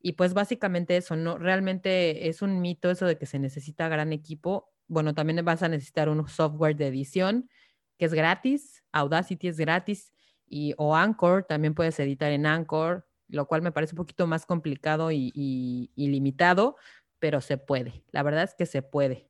Y 0.00 0.12
pues 0.12 0.32
básicamente 0.34 0.96
eso, 0.96 1.16
no 1.16 1.38
realmente 1.38 2.28
es 2.28 2.42
un 2.42 2.60
mito 2.60 2.90
eso 2.90 3.06
de 3.06 3.18
que 3.18 3.26
se 3.26 3.38
necesita 3.38 3.88
gran 3.88 4.12
equipo. 4.12 4.72
Bueno, 4.86 5.14
también 5.14 5.44
vas 5.44 5.62
a 5.62 5.68
necesitar 5.68 6.08
un 6.08 6.26
software 6.28 6.76
de 6.76 6.86
edición 6.86 7.50
que 7.98 8.04
es 8.06 8.14
gratis, 8.14 8.84
Audacity 8.92 9.48
es 9.48 9.58
gratis 9.58 10.12
y 10.46 10.74
o 10.78 10.94
Anchor, 10.94 11.44
también 11.44 11.74
puedes 11.74 11.98
editar 12.00 12.30
en 12.32 12.46
Anchor, 12.46 13.07
lo 13.28 13.46
cual 13.46 13.62
me 13.62 13.72
parece 13.72 13.92
un 13.92 13.98
poquito 13.98 14.26
más 14.26 14.46
complicado 14.46 15.10
y, 15.12 15.90
limitado, 15.96 16.76
pero 17.18 17.40
se 17.40 17.58
puede. 17.58 18.02
La 18.10 18.22
verdad 18.22 18.44
es 18.44 18.54
que 18.54 18.66
se 18.66 18.82
puede. 18.82 19.28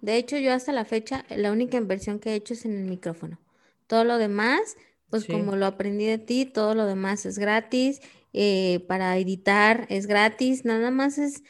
De 0.00 0.16
hecho, 0.16 0.36
yo 0.36 0.52
hasta 0.52 0.72
la 0.72 0.84
fecha, 0.84 1.24
la 1.30 1.52
única 1.52 1.76
inversión 1.76 2.18
que 2.18 2.30
he 2.30 2.34
hecho 2.34 2.54
es 2.54 2.64
en 2.64 2.76
el 2.76 2.84
micrófono. 2.84 3.40
Todo 3.86 4.04
lo 4.04 4.18
demás, 4.18 4.76
pues 5.08 5.26
como 5.26 5.56
lo 5.56 5.66
aprendí 5.66 6.06
de 6.06 6.18
ti, 6.18 6.44
todo 6.46 6.74
lo 6.74 6.86
demás 6.86 7.24
es 7.26 7.38
gratis. 7.38 8.00
Eh, 8.32 8.84
para 8.88 9.16
editar 9.16 9.86
es 9.88 10.06
gratis. 10.06 10.64
Nada 10.64 10.90
más 10.90 11.18
es, 11.18 11.42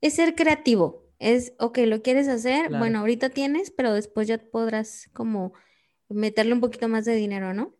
es 0.00 0.14
ser 0.14 0.34
creativo. 0.34 1.02
Es, 1.18 1.54
ok, 1.60 1.78
lo 1.86 2.02
quieres 2.02 2.26
hacer, 2.26 2.68
bueno, 2.70 2.98
ahorita 2.98 3.30
tienes, 3.30 3.70
pero 3.70 3.94
después 3.94 4.26
ya 4.26 4.38
podrás 4.38 5.08
como 5.12 5.52
meterle 6.08 6.52
un 6.52 6.60
poquito 6.60 6.88
más 6.88 7.04
de 7.04 7.14
dinero, 7.14 7.54
¿no? 7.54 7.76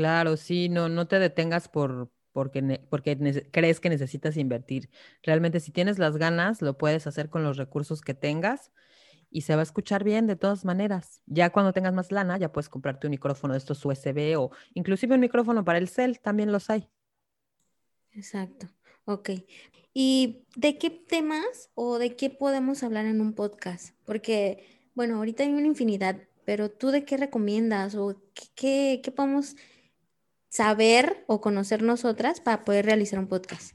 Claro, 0.00 0.38
sí, 0.38 0.70
no, 0.70 0.88
no 0.88 1.06
te 1.08 1.18
detengas 1.18 1.68
por, 1.68 2.10
porque, 2.32 2.80
porque 2.88 3.44
crees 3.52 3.80
que 3.80 3.90
necesitas 3.90 4.38
invertir. 4.38 4.88
Realmente 5.22 5.60
si 5.60 5.72
tienes 5.72 5.98
las 5.98 6.16
ganas, 6.16 6.62
lo 6.62 6.78
puedes 6.78 7.06
hacer 7.06 7.28
con 7.28 7.44
los 7.44 7.58
recursos 7.58 8.00
que 8.00 8.14
tengas 8.14 8.72
y 9.30 9.42
se 9.42 9.54
va 9.56 9.60
a 9.60 9.64
escuchar 9.64 10.02
bien 10.02 10.26
de 10.26 10.36
todas 10.36 10.64
maneras. 10.64 11.20
Ya 11.26 11.50
cuando 11.50 11.74
tengas 11.74 11.92
más 11.92 12.12
lana, 12.12 12.38
ya 12.38 12.50
puedes 12.50 12.70
comprarte 12.70 13.08
un 13.08 13.10
micrófono 13.10 13.52
de 13.52 13.58
estos 13.58 13.84
USB 13.84 14.38
o 14.38 14.52
inclusive 14.72 15.14
un 15.14 15.20
micrófono 15.20 15.66
para 15.66 15.78
el 15.78 15.88
cel, 15.90 16.18
también 16.20 16.50
los 16.50 16.70
hay. 16.70 16.88
Exacto, 18.12 18.68
ok. 19.04 19.30
¿Y 19.92 20.46
de 20.56 20.78
qué 20.78 20.88
temas 20.88 21.70
o 21.74 21.98
de 21.98 22.16
qué 22.16 22.30
podemos 22.30 22.82
hablar 22.82 23.04
en 23.04 23.20
un 23.20 23.34
podcast? 23.34 23.94
Porque, 24.06 24.64
bueno, 24.94 25.16
ahorita 25.16 25.42
hay 25.42 25.50
una 25.52 25.66
infinidad, 25.66 26.16
pero 26.46 26.70
tú 26.70 26.88
de 26.90 27.04
qué 27.04 27.18
recomiendas 27.18 27.96
o 27.96 28.16
qué, 28.54 29.02
qué 29.04 29.12
podemos 29.12 29.56
saber 30.50 31.24
o 31.26 31.40
conocer 31.40 31.82
nosotras 31.82 32.40
para 32.40 32.64
poder 32.64 32.84
realizar 32.84 33.18
un 33.18 33.28
podcast? 33.28 33.74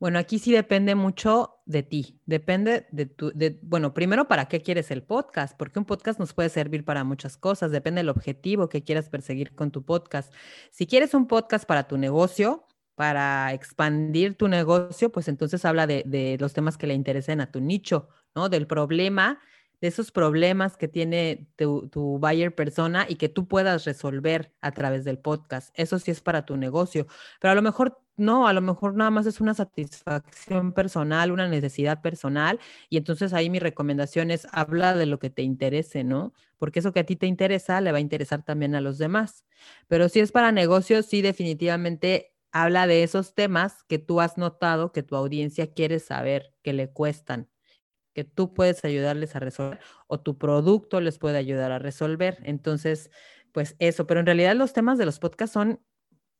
Bueno, 0.00 0.18
aquí 0.18 0.38
sí 0.38 0.52
depende 0.52 0.94
mucho 0.96 1.60
de 1.66 1.82
ti. 1.82 2.20
Depende 2.26 2.86
de 2.90 3.06
tu, 3.06 3.32
bueno, 3.62 3.94
primero, 3.94 4.26
¿para 4.26 4.48
qué 4.48 4.60
quieres 4.60 4.90
el 4.90 5.02
podcast? 5.02 5.56
Porque 5.56 5.78
un 5.78 5.84
podcast 5.84 6.18
nos 6.18 6.32
puede 6.34 6.48
servir 6.48 6.84
para 6.84 7.04
muchas 7.04 7.36
cosas. 7.36 7.70
Depende 7.70 8.00
del 8.00 8.08
objetivo 8.08 8.68
que 8.68 8.82
quieras 8.82 9.08
perseguir 9.08 9.54
con 9.54 9.70
tu 9.70 9.84
podcast. 9.84 10.34
Si 10.70 10.86
quieres 10.86 11.14
un 11.14 11.26
podcast 11.26 11.64
para 11.64 11.86
tu 11.86 11.96
negocio, 11.96 12.66
para 12.96 13.52
expandir 13.52 14.36
tu 14.36 14.48
negocio, 14.48 15.10
pues 15.10 15.28
entonces 15.28 15.64
habla 15.64 15.86
de, 15.86 16.02
de 16.06 16.36
los 16.38 16.52
temas 16.52 16.76
que 16.76 16.86
le 16.86 16.94
interesen 16.94 17.40
a 17.40 17.50
tu 17.50 17.60
nicho, 17.60 18.08
¿no? 18.34 18.48
Del 18.48 18.66
problema 18.66 19.40
de 19.84 19.88
esos 19.88 20.10
problemas 20.10 20.78
que 20.78 20.88
tiene 20.88 21.46
tu, 21.56 21.90
tu, 21.90 22.18
buyer 22.18 22.54
persona 22.54 23.04
y 23.06 23.16
que 23.16 23.28
tú 23.28 23.46
puedas 23.46 23.84
resolver 23.84 24.50
a 24.62 24.72
través 24.72 25.04
del 25.04 25.18
podcast. 25.18 25.74
Eso 25.74 25.98
sí 25.98 26.10
es 26.10 26.22
para 26.22 26.46
tu 26.46 26.56
negocio, 26.56 27.06
pero 27.38 27.52
a 27.52 27.54
lo 27.54 27.60
mejor 27.60 28.00
no, 28.16 28.48
a 28.48 28.54
lo 28.54 28.62
mejor 28.62 28.94
nada 28.94 29.10
más 29.10 29.26
es 29.26 29.42
una 29.42 29.52
satisfacción 29.52 30.72
personal, 30.72 31.32
una 31.32 31.48
necesidad 31.48 32.00
personal 32.00 32.60
y 32.88 32.96
entonces 32.96 33.34
ahí 33.34 33.50
mi 33.50 33.58
recomendación 33.58 34.30
es 34.30 34.46
habla 34.52 34.94
de 34.94 35.04
lo 35.04 35.18
que 35.18 35.28
te 35.28 35.42
interese, 35.42 36.02
¿no? 36.02 36.32
Porque 36.56 36.78
eso 36.78 36.94
que 36.94 37.00
a 37.00 37.04
ti 37.04 37.16
te 37.16 37.26
interesa 37.26 37.78
le 37.82 37.92
va 37.92 37.98
a 37.98 38.00
interesar 38.00 38.42
también 38.42 38.74
a 38.74 38.80
los 38.80 38.96
demás. 38.96 39.44
Pero 39.86 40.08
si 40.08 40.20
es 40.20 40.32
para 40.32 40.50
negocios, 40.50 41.04
sí 41.04 41.20
definitivamente 41.20 42.32
habla 42.52 42.86
de 42.86 43.02
esos 43.02 43.34
temas 43.34 43.82
que 43.82 43.98
tú 43.98 44.22
has 44.22 44.38
notado 44.38 44.92
que 44.92 45.02
tu 45.02 45.14
audiencia 45.14 45.74
quiere 45.74 45.98
saber, 45.98 46.54
que 46.62 46.72
le 46.72 46.88
cuestan 46.88 47.50
que 48.14 48.24
tú 48.24 48.54
puedes 48.54 48.84
ayudarles 48.84 49.36
a 49.36 49.40
resolver 49.40 49.80
o 50.06 50.20
tu 50.20 50.38
producto 50.38 51.00
les 51.00 51.18
puede 51.18 51.38
ayudar 51.38 51.72
a 51.72 51.78
resolver. 51.78 52.38
Entonces, 52.44 53.10
pues 53.52 53.76
eso, 53.78 54.06
pero 54.06 54.20
en 54.20 54.26
realidad 54.26 54.56
los 54.56 54.72
temas 54.72 54.98
de 54.98 55.06
los 55.06 55.18
podcasts 55.18 55.54
son, 55.54 55.80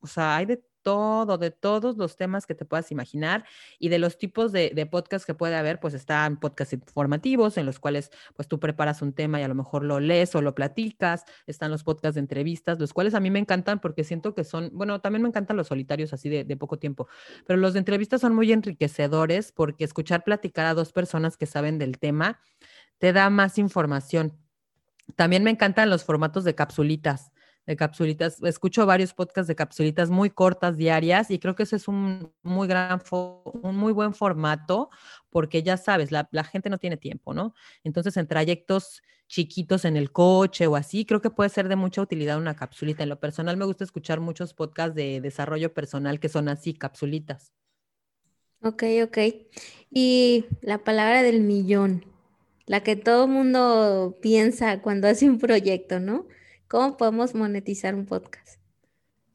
o 0.01 0.07
sea, 0.07 0.37
hay 0.37 0.47
de 0.47 0.65
todo, 0.85 1.39
de 1.39 1.51
todos 1.51 1.97
los 1.97 2.17
temas 2.17 2.47
que 2.47 2.55
te 2.55 2.65
puedas 2.65 2.93
imaginar 2.93 3.45
y 3.81 3.89
de 3.89 3.99
los 3.99 4.19
tipos 4.19 4.53
de, 4.53 4.89
podcasts 4.89 5.27
que 5.27 5.35
puede 5.35 5.57
haber, 5.57 5.81
pues 5.81 5.95
están 5.95 6.39
podcasts 6.39 6.75
informativos 6.75 7.57
en 7.57 7.67
los 7.67 7.81
cuales 7.81 8.13
pues 8.37 8.47
tú 8.47 8.61
preparas 8.61 9.03
un 9.03 9.13
tema 9.13 9.41
y 9.41 9.43
a 9.43 9.49
lo 9.49 9.57
mejor 9.57 9.83
lo 9.83 9.99
lees 9.99 10.35
o 10.37 10.43
lo 10.43 10.55
platicas, 10.55 11.25
están 11.47 11.73
los 11.73 11.83
podcasts 11.83 12.15
de 12.15 12.21
entrevistas, 12.21 12.79
los 12.79 12.93
cuales 12.93 13.15
a 13.15 13.21
mí 13.21 13.31
me 13.31 13.41
encantan 13.41 13.81
porque 13.81 14.05
siento 14.05 14.35
que 14.35 14.45
son, 14.45 14.71
bueno, 14.73 15.01
también 15.01 15.23
me 15.23 15.29
encantan 15.29 15.57
los 15.57 15.69
solitarios 15.69 16.13
así 16.13 16.29
de, 16.29 16.45
de 16.45 16.57
poco 16.57 16.79
tiempo, 16.79 17.09
pero 17.47 17.59
los 17.59 17.73
de 17.73 17.81
entrevistas 17.81 18.21
son 18.21 18.35
muy 18.35 18.53
enriquecedores 18.53 19.51
porque 19.51 19.85
escuchar 19.85 20.23
platicar 20.23 20.67
a 20.67 20.75
dos 20.75 20.93
personas 20.93 21.37
que 21.37 21.47
saben 21.47 21.79
del 21.79 21.99
tema 21.99 22.41
te 22.99 23.13
da 23.13 23.31
más 23.31 23.59
información. 23.59 24.39
También 25.17 25.45
me 25.45 25.51
encantan 25.51 25.91
los 25.91 26.05
formatos 26.05 26.45
de 26.45 26.55
capsulitas 26.55 27.33
de 27.67 27.77
capsulitas. 27.77 28.43
Escucho 28.43 28.87
varios 28.87 29.15
podcasts 29.15 29.49
de 29.49 29.55
capsulitas 29.55 30.11
muy 30.11 30.31
cortas 30.31 30.77
diarias 30.77 31.31
y 31.31 31.39
creo 31.39 31.55
que 31.55 31.63
eso 31.63 31.77
es 31.77 31.89
un 31.89 32.33
muy 32.43 32.69
gran, 32.69 33.01
un 33.11 33.77
muy 33.77 33.93
buen 33.93 34.15
formato 34.15 34.91
porque 35.31 35.63
ya 35.63 35.77
sabes, 35.77 36.13
la, 36.13 36.27
gente 36.45 36.71
no 36.71 36.79
tiene 36.79 36.97
tiempo, 36.97 37.35
¿no? 37.35 37.55
Entonces, 37.83 38.17
en 38.17 38.27
trayectos 38.27 39.03
chiquitos 39.27 39.85
en 39.85 39.97
el 39.97 40.13
coche 40.13 40.67
o 40.67 40.77
así, 40.77 41.07
creo 41.07 41.21
que 41.21 41.31
puede 41.31 41.49
ser 41.49 41.69
de 41.69 41.77
mucha 41.77 42.03
utilidad 42.03 42.39
una 42.39 42.55
capsulita. 42.55 43.03
En 43.03 43.09
lo 43.09 43.19
personal 43.19 43.57
me 43.57 43.65
gusta 43.65 43.85
escuchar 43.85 44.21
muchos 44.21 44.53
podcasts 44.55 44.95
de 44.95 45.21
desarrollo 45.21 45.73
personal 45.73 46.21
que 46.21 46.29
son 46.29 46.49
así, 46.49 46.75
capsulitas. 46.75 47.53
Ok, 48.63 48.83
ok. 49.03 49.19
Y 49.91 50.47
la 50.61 50.79
palabra 50.85 51.23
del 51.23 51.41
millón, 51.41 52.05
la 52.67 52.83
que 52.83 52.97
todo 52.97 53.27
mundo 53.27 54.17
piensa 54.23 54.81
cuando 54.83 55.09
hace 55.09 55.29
un 55.29 55.39
proyecto, 55.39 56.01
¿no? 56.01 56.27
¿Cómo 56.69 56.97
podemos 56.97 57.35
monetizar 57.35 57.95
un 57.95 58.07
podcast? 58.07 58.59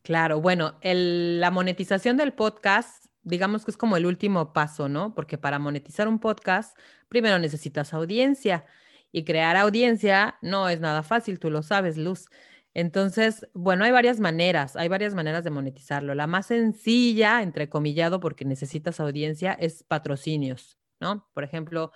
Claro, 0.01 0.41
bueno, 0.41 0.79
la 0.81 1.51
monetización 1.51 2.17
del 2.17 2.33
podcast, 2.33 3.05
digamos 3.21 3.65
que 3.65 3.71
es 3.71 3.77
como 3.77 3.97
el 3.97 4.05
último 4.05 4.53
paso, 4.53 4.89
¿no? 4.89 5.13
Porque 5.13 5.37
para 5.37 5.59
monetizar 5.59 6.07
un 6.07 6.19
podcast, 6.19 6.77
primero 7.07 7.37
necesitas 7.37 7.93
audiencia 7.93 8.65
y 9.11 9.23
crear 9.23 9.55
audiencia 9.57 10.37
no 10.41 10.69
es 10.69 10.79
nada 10.79 11.03
fácil, 11.03 11.39
tú 11.39 11.51
lo 11.51 11.61
sabes, 11.61 11.97
Luz. 11.97 12.29
Entonces, 12.73 13.47
bueno, 13.53 13.83
hay 13.83 13.91
varias 13.91 14.19
maneras, 14.19 14.75
hay 14.75 14.87
varias 14.87 15.13
maneras 15.13 15.43
de 15.43 15.49
monetizarlo. 15.49 16.15
La 16.15 16.27
más 16.27 16.47
sencilla, 16.47 17.41
entrecomillado, 17.41 18.19
porque 18.19 18.45
necesitas 18.45 18.99
audiencia, 18.99 19.53
es 19.53 19.83
patrocinios, 19.83 20.79
¿no? 20.99 21.27
Por 21.33 21.43
ejemplo, 21.43 21.91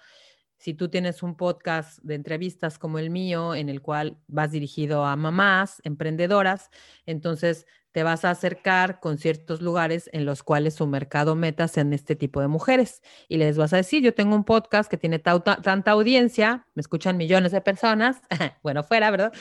si 0.58 0.74
tú 0.74 0.90
tienes 0.90 1.24
un 1.24 1.36
podcast 1.36 2.00
de 2.04 2.16
entrevistas 2.16 2.80
como 2.80 3.00
el 3.00 3.10
mío, 3.10 3.54
en 3.56 3.70
el 3.70 3.82
cual 3.82 4.18
vas 4.28 4.52
dirigido 4.52 5.06
a 5.06 5.16
mamás, 5.16 5.82
emprendedoras, 5.84 6.70
entonces 7.06 7.66
te 7.92 8.04
vas 8.04 8.26
a 8.26 8.32
acercar 8.32 9.00
con 9.00 9.20
ciertos 9.20 9.62
lugares 9.62 10.10
en 10.14 10.26
los 10.26 10.42
cuales 10.42 10.74
su 10.74 10.88
mercado 10.88 11.36
meta 11.36 11.68
sean 11.68 11.94
este 11.94 12.16
tipo 12.16 12.42
de 12.42 12.48
mujeres. 12.48 13.02
Y 13.30 13.38
les 13.38 13.56
vas 13.58 13.72
a 13.72 13.78
decir, 13.78 14.02
yo 14.02 14.16
tengo 14.16 14.36
un 14.36 14.44
podcast 14.44 14.90
que 14.90 14.98
tiene 14.98 15.20
tanta 15.20 15.92
audiencia, 15.92 16.68
me 16.74 16.82
escuchan 16.82 17.18
millones 17.18 17.52
de 17.52 17.62
personas, 17.62 18.22
bueno, 18.64 18.84
fuera, 18.84 19.12
¿verdad? 19.12 19.32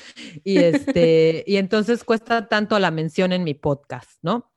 Y, 0.45 0.59
este, 0.59 1.45
y 1.47 1.57
entonces 1.57 2.05
cuesta 2.05 2.49
tanto 2.49 2.79
la 2.79 2.91
mención 2.91 3.33
en 3.33 3.43
mi 3.43 3.55
podcast, 3.55 4.19
¿no? 4.23 4.53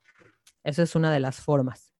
Esa 0.64 0.84
es 0.84 0.96
una 0.96 1.12
de 1.14 1.22
las 1.22 1.40
formas 1.40 1.95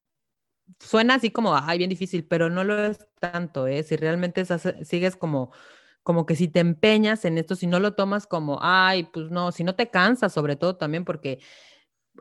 suena 0.80 1.14
así 1.14 1.30
como, 1.30 1.56
ay, 1.56 1.78
bien 1.78 1.90
difícil, 1.90 2.24
pero 2.24 2.50
no 2.50 2.64
lo 2.64 2.78
es 2.84 3.06
tanto, 3.20 3.66
¿eh? 3.66 3.82
Si 3.82 3.96
realmente 3.96 4.44
sigues 4.84 5.16
como, 5.16 5.52
como 6.02 6.26
que 6.26 6.36
si 6.36 6.48
te 6.48 6.60
empeñas 6.60 7.24
en 7.24 7.38
esto, 7.38 7.56
si 7.56 7.66
no 7.66 7.80
lo 7.80 7.94
tomas 7.94 8.26
como, 8.26 8.58
ay, 8.62 9.04
pues 9.12 9.30
no, 9.30 9.52
si 9.52 9.64
no 9.64 9.74
te 9.74 9.90
cansas, 9.90 10.32
sobre 10.32 10.56
todo 10.56 10.76
también 10.76 11.04
porque 11.04 11.40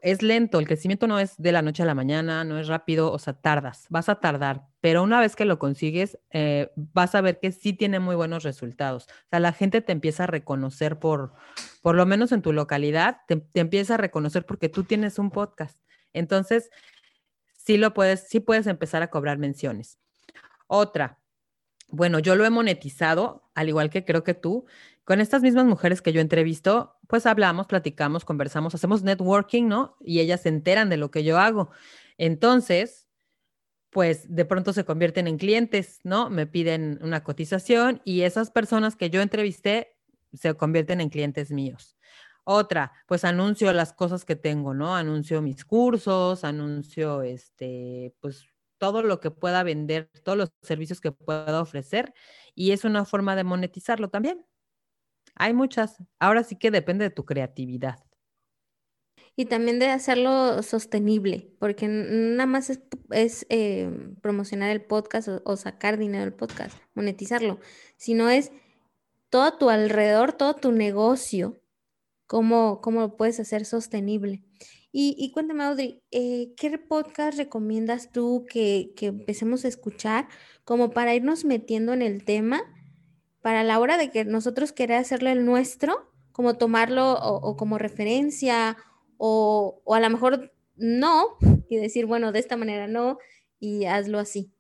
es 0.01 0.21
lento, 0.21 0.59
el 0.59 0.67
crecimiento 0.67 1.07
no 1.07 1.19
es 1.19 1.37
de 1.37 1.51
la 1.51 1.61
noche 1.61 1.83
a 1.83 1.85
la 1.85 1.95
mañana, 1.95 2.43
no 2.43 2.59
es 2.59 2.67
rápido, 2.67 3.11
o 3.11 3.19
sea, 3.19 3.33
tardas, 3.33 3.85
vas 3.89 4.09
a 4.09 4.15
tardar, 4.15 4.67
pero 4.81 5.03
una 5.03 5.19
vez 5.19 5.35
que 5.35 5.45
lo 5.45 5.59
consigues, 5.59 6.19
eh, 6.31 6.71
vas 6.75 7.15
a 7.15 7.21
ver 7.21 7.39
que 7.39 7.51
sí 7.51 7.73
tiene 7.73 7.99
muy 7.99 8.15
buenos 8.15 8.43
resultados. 8.43 9.05
O 9.05 9.29
sea, 9.29 9.39
la 9.39 9.53
gente 9.53 9.81
te 9.81 9.91
empieza 9.91 10.23
a 10.25 10.27
reconocer 10.27 10.99
por, 10.99 11.33
por 11.81 11.95
lo 11.95 12.05
menos 12.05 12.31
en 12.31 12.41
tu 12.41 12.53
localidad, 12.53 13.19
te 13.27 13.59
empieza 13.59 13.95
a 13.95 13.97
reconocer 13.97 14.45
porque 14.45 14.69
tú 14.69 14.83
tienes 14.83 15.17
un 15.17 15.31
podcast. 15.31 15.79
Entonces, 16.13 16.69
sí 17.65 17.77
lo 17.77 17.93
puedes, 17.93 18.27
puedes 18.45 18.67
empezar 18.67 19.01
a 19.03 19.09
cobrar 19.09 19.37
menciones. 19.37 19.99
Otra, 20.67 21.19
bueno, 21.89 22.19
yo 22.19 22.35
lo 22.35 22.45
he 22.45 22.49
monetizado, 22.49 23.49
al 23.53 23.69
igual 23.69 23.89
que 23.89 24.05
creo 24.05 24.23
que 24.23 24.33
tú, 24.33 24.65
con 25.03 25.21
estas 25.21 25.43
mismas 25.43 25.65
mujeres 25.65 26.01
que 26.01 26.13
yo 26.13 26.21
entrevisto, 26.21 26.97
pues 27.07 27.25
hablamos, 27.25 27.67
platicamos, 27.67 28.25
conversamos, 28.25 28.73
hacemos 28.73 29.03
networking, 29.03 29.67
¿no? 29.67 29.95
Y 30.01 30.19
ellas 30.19 30.41
se 30.41 30.49
enteran 30.49 30.89
de 30.89 30.97
lo 30.97 31.11
que 31.11 31.23
yo 31.23 31.37
hago. 31.37 31.69
Entonces, 32.17 33.07
pues 33.91 34.25
de 34.33 34.45
pronto 34.45 34.73
se 34.73 34.83
convierten 34.83 35.27
en 35.27 35.37
clientes, 35.37 35.99
¿no? 36.03 36.29
Me 36.29 36.47
piden 36.47 36.99
una 37.01 37.23
cotización 37.23 38.01
y 38.03 38.21
esas 38.21 38.51
personas 38.51 38.95
que 38.95 39.09
yo 39.09 39.21
entrevisté 39.21 39.95
se 40.33 40.53
convierten 40.55 41.01
en 41.01 41.09
clientes 41.09 41.51
míos. 41.51 41.95
Otra, 42.47 42.91
pues 43.07 43.25
anuncio 43.25 43.73
las 43.73 43.91
cosas 43.91 44.23
que 44.23 44.35
tengo, 44.35 44.75
¿no? 44.75 44.95
Anuncio 44.95 45.41
mis 45.41 45.65
cursos, 45.65 46.43
anuncio 46.43 47.23
este, 47.23 48.13
pues 48.19 48.45
todo 48.77 49.01
lo 49.01 49.19
que 49.19 49.31
pueda 49.31 49.63
vender, 49.63 50.11
todos 50.23 50.37
los 50.37 50.51
servicios 50.61 51.01
que 51.01 51.11
pueda 51.11 51.59
ofrecer 51.59 52.13
y 52.53 52.71
es 52.71 52.83
una 52.85 53.03
forma 53.03 53.35
de 53.35 53.43
monetizarlo 53.43 54.09
también. 54.09 54.45
Hay 55.33 55.53
muchas. 55.53 55.97
Ahora 56.19 56.43
sí 56.43 56.55
que 56.55 56.69
depende 56.69 57.05
de 57.05 57.09
tu 57.09 57.25
creatividad. 57.25 58.05
Y 59.35 59.45
también 59.45 59.79
de 59.79 59.87
hacerlo 59.87 60.61
sostenible, 60.61 61.51
porque 61.59 61.87
nada 61.87 62.45
más 62.45 62.69
es, 63.09 63.45
eh, 63.49 63.89
promocionar 64.21 64.69
el 64.69 64.83
podcast 64.85 65.27
o, 65.29 65.41
o, 65.45 65.57
sacar 65.57 65.97
dinero 65.97 66.23
del 66.23 66.33
podcast, 66.33 66.77
monetizarlo, 66.93 67.59
sino 67.97 68.29
es 68.29 68.51
todo 69.29 69.57
tu 69.57 69.69
alrededor, 69.69 70.31
todo 70.31 70.53
tu 70.53 70.71
negocio 70.71 71.59
cómo, 72.27 72.81
cómo 72.81 73.01
lo 73.01 73.17
puedes 73.17 73.39
hacer 73.39 73.65
sostenible. 73.65 74.43
Y, 74.91 75.15
y 75.17 75.31
cuéntame, 75.31 75.65
Audrey, 75.65 76.01
eh, 76.11 76.53
¿qué 76.55 76.77
podcast 76.77 77.37
recomiendas 77.37 78.11
tú 78.11 78.45
que, 78.49 78.93
que, 78.95 79.07
empecemos 79.07 79.65
a 79.65 79.67
escuchar 79.67 80.27
como 80.63 80.91
para 80.91 81.13
irnos 81.13 81.43
metiendo 81.43 81.91
en 81.93 82.01
el 82.01 82.23
tema, 82.23 82.61
para 83.41 83.63
la 83.63 83.79
hora 83.79 83.97
de 83.97 84.09
que 84.09 84.23
nosotros 84.23 84.71
queramos 84.71 85.05
hacerlo 85.05 85.29
el 85.29 85.45
nuestro, 85.45 86.13
como 86.31 86.57
tomarlo 86.57 87.13
o, 87.13 87.57
como 87.57 87.77
referencia, 87.77 88.77
o, 89.17 89.81
o 89.83 89.95
a 89.95 89.99
lo 89.99 90.09
mejor 90.09 90.53
no, 90.77 91.37
y 91.69 91.77
decir, 91.77 92.05
bueno, 92.05 92.31
de 92.31 92.39
esta 92.39 92.55
manera 92.55 92.87
no, 92.87 93.17
y 93.59 93.85
hazlo 93.85 94.19
así? 94.19 94.53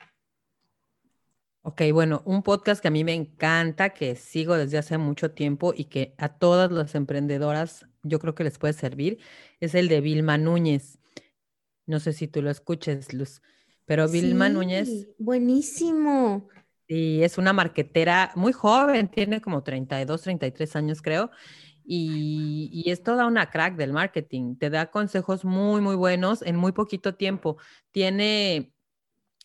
Ok, 1.67 1.81
bueno, 1.91 2.21
un 2.25 2.43
podcast 2.43 2.79
que 2.79 2.89
a 2.89 2.91
mí 2.91 3.03
me 3.03 3.15
encanta, 3.15 3.89
que 3.89 4.15
sigo 4.15 4.55
desde 4.55 4.77
hace 4.77 4.99
mucho 4.99 5.31
tiempo 5.31 5.73
y 5.75 5.85
que 5.85 6.13
a 6.19 6.29
todas 6.29 6.71
las 6.71 6.93
emprendedoras 6.93 7.87
yo 8.03 8.19
creo 8.19 8.35
que 8.35 8.43
les 8.43 8.59
puede 8.59 8.73
servir, 8.73 9.17
es 9.59 9.73
el 9.73 9.87
de 9.87 9.99
Vilma 9.99 10.37
Núñez. 10.37 10.99
No 11.87 11.99
sé 11.99 12.13
si 12.13 12.27
tú 12.27 12.43
lo 12.43 12.51
escuches, 12.51 13.15
Luz, 13.15 13.41
pero 13.85 14.07
Vilma 14.07 14.47
Núñez. 14.47 15.07
Buenísimo. 15.17 16.49
Y 16.87 17.23
es 17.23 17.39
una 17.39 17.51
marquetera 17.51 18.31
muy 18.35 18.53
joven, 18.53 19.07
tiene 19.09 19.41
como 19.41 19.63
32, 19.63 20.21
33 20.21 20.75
años 20.75 21.01
creo, 21.01 21.31
y, 21.83 22.69
y, 22.71 22.91
es 22.91 23.01
toda 23.01 23.25
una 23.25 23.49
crack 23.49 23.75
del 23.75 23.91
marketing. 23.91 24.55
Te 24.57 24.69
da 24.69 24.91
consejos 24.91 25.43
muy, 25.43 25.81
muy 25.81 25.95
buenos 25.95 26.43
en 26.43 26.57
muy 26.57 26.73
poquito 26.73 27.15
tiempo. 27.15 27.57
Tiene 27.89 28.74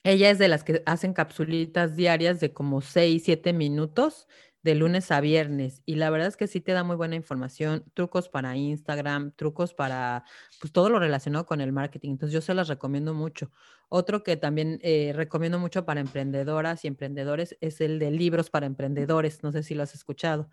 ella 0.04 0.30
es 0.30 0.38
de 0.38 0.49
las 0.49 0.64
que 0.64 0.83
hacen 0.87 1.12
capsulitas 1.12 1.97
diarias 1.97 2.40
de 2.40 2.52
como 2.52 2.80
6, 2.80 3.23
7 3.25 3.52
minutos 3.52 4.26
de 4.62 4.75
lunes 4.75 5.11
a 5.11 5.21
viernes 5.21 5.83
y 5.87 5.95
la 5.97 6.11
verdad 6.11 6.28
es 6.28 6.37
que 6.37 6.47
sí 6.47 6.61
te 6.61 6.73
da 6.73 6.85
muy 6.85 6.97
buena 6.97 7.16
información, 7.16 7.85
trucos 7.95 8.28
para 8.28 8.57
Instagram, 8.57 9.33
trucos 9.33 9.73
para 9.75 10.25
pues 10.61 10.73
todo 10.73 10.90
lo 10.90 10.99
relacionado 10.99 11.47
con 11.47 11.61
el 11.62 11.73
marketing. 11.73 12.11
Entonces 12.11 12.35
yo 12.35 12.40
se 12.42 12.54
las 12.54 12.69
recomiendo 12.69 13.14
mucho. 13.14 13.50
Otro 13.88 14.23
que 14.23 14.37
también 14.37 14.78
eh, 14.83 15.12
recomiendo 15.14 15.59
mucho 15.59 15.85
para 15.87 16.00
emprendedoras 16.00 16.85
y 16.85 16.88
emprendedores 16.88 17.57
es 17.61 17.80
el 17.80 17.99
de 17.99 18.11
libros 18.11 18.50
para 18.50 18.66
emprendedores. 18.66 19.42
No 19.42 19.50
sé 19.52 19.62
si 19.62 19.75
lo 19.75 19.83
has 19.83 19.95
escuchado 19.95 20.50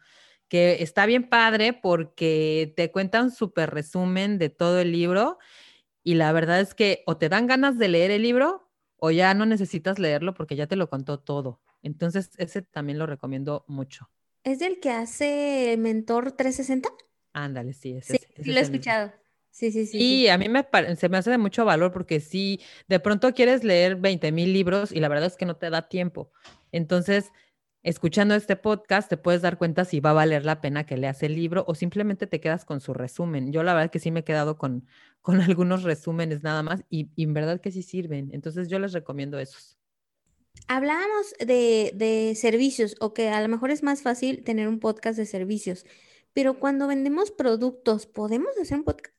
que 0.49 0.81
está 0.81 1.05
bien 1.05 1.29
padre 1.29 1.73
porque 1.73 2.73
te 2.75 2.91
cuenta 2.91 3.21
un 3.21 3.31
súper 3.31 3.69
resumen 3.71 4.37
de 4.39 4.49
todo 4.49 4.79
el 4.79 4.91
libro 4.91 5.37
y 6.03 6.15
la 6.15 6.31
verdad 6.31 6.61
es 6.61 6.73
que 6.73 7.03
o 7.07 7.17
te 7.17 7.29
dan 7.29 7.47
ganas 7.47 7.77
de 7.77 7.89
leer 7.89 8.11
el 8.11 8.23
libro 8.23 8.66
o 8.97 9.11
ya 9.11 9.33
no 9.33 9.45
necesitas 9.45 9.99
leerlo 9.99 10.33
porque 10.33 10.55
ya 10.55 10.67
te 10.67 10.75
lo 10.75 10.89
contó 10.89 11.19
todo. 11.19 11.61
Entonces, 11.83 12.31
ese 12.37 12.61
también 12.61 12.99
lo 12.99 13.05
recomiendo 13.05 13.63
mucho. 13.67 14.09
¿Es 14.43 14.61
el 14.61 14.79
que 14.79 14.91
hace 14.91 15.75
Mentor 15.77 16.31
360? 16.31 16.89
Ándale, 17.33 17.73
sí, 17.73 17.93
ese, 17.93 18.17
sí, 18.17 18.43
sí 18.43 18.51
lo 18.51 18.59
he 18.59 18.63
escuchado. 18.63 19.11
Sí, 19.51 19.71
sí, 19.71 19.85
sí. 19.85 19.97
Y 19.97 20.27
a 20.27 20.37
mí 20.37 20.49
me 20.49 20.65
se 20.95 21.09
me 21.09 21.17
hace 21.17 21.31
de 21.31 21.37
mucho 21.37 21.65
valor 21.65 21.91
porque 21.91 22.19
si 22.19 22.61
de 22.87 22.99
pronto 22.99 23.33
quieres 23.33 23.63
leer 23.63 23.95
20 23.95 24.31
mil 24.31 24.53
libros 24.53 24.91
y 24.91 24.99
la 24.99 25.07
verdad 25.07 25.25
es 25.25 25.35
que 25.35 25.45
no 25.45 25.55
te 25.55 25.69
da 25.69 25.89
tiempo. 25.89 26.31
Entonces, 26.71 27.31
escuchando 27.87 28.35
este 28.35 28.57
podcast 28.57 29.07
te 29.07 29.15
puedes 29.15 29.41
dar 29.41 29.57
cuenta 29.57 29.85
si 29.85 30.01
va 30.01 30.09
a 30.09 30.13
valer 30.13 30.43
la 30.43 30.59
pena 30.59 30.85
que 30.85 30.97
leas 30.97 31.23
el 31.23 31.35
libro 31.35 31.63
o 31.69 31.73
simplemente 31.73 32.27
te 32.27 32.41
quedas 32.41 32.65
con 32.65 32.81
su 32.81 32.93
resumen. 32.93 33.53
Yo 33.53 33.63
la 33.63 33.73
verdad 33.73 33.89
que 33.89 33.99
sí 33.99 34.11
me 34.11 34.19
he 34.19 34.23
quedado 34.25 34.57
con, 34.57 34.85
con 35.21 35.39
algunos 35.39 35.83
resúmenes 35.83 36.43
nada 36.43 36.63
más 36.63 36.83
y, 36.89 37.09
en 37.15 37.33
verdad 37.33 37.61
que 37.61 37.71
sí 37.71 37.83
sirven. 37.83 38.29
Entonces 38.33 38.67
yo 38.67 38.77
les 38.77 38.91
recomiendo 38.91 39.39
esos. 39.39 39.77
Hablábamos 40.67 41.33
de, 41.39 41.93
de 41.95 42.33
servicios 42.35 42.95
o 42.99 43.13
que 43.13 43.29
a 43.29 43.41
lo 43.41 43.47
mejor 43.47 43.71
es 43.71 43.83
más 43.83 44.01
fácil 44.01 44.43
tener 44.43 44.67
un 44.67 44.79
podcast 44.79 45.17
de 45.17 45.25
servicios, 45.25 45.85
pero 46.33 46.59
cuando 46.59 46.87
vendemos 46.87 47.31
productos, 47.31 48.05
¿podemos 48.05 48.57
hacer 48.61 48.79
un 48.79 48.83
podcast? 48.83 49.16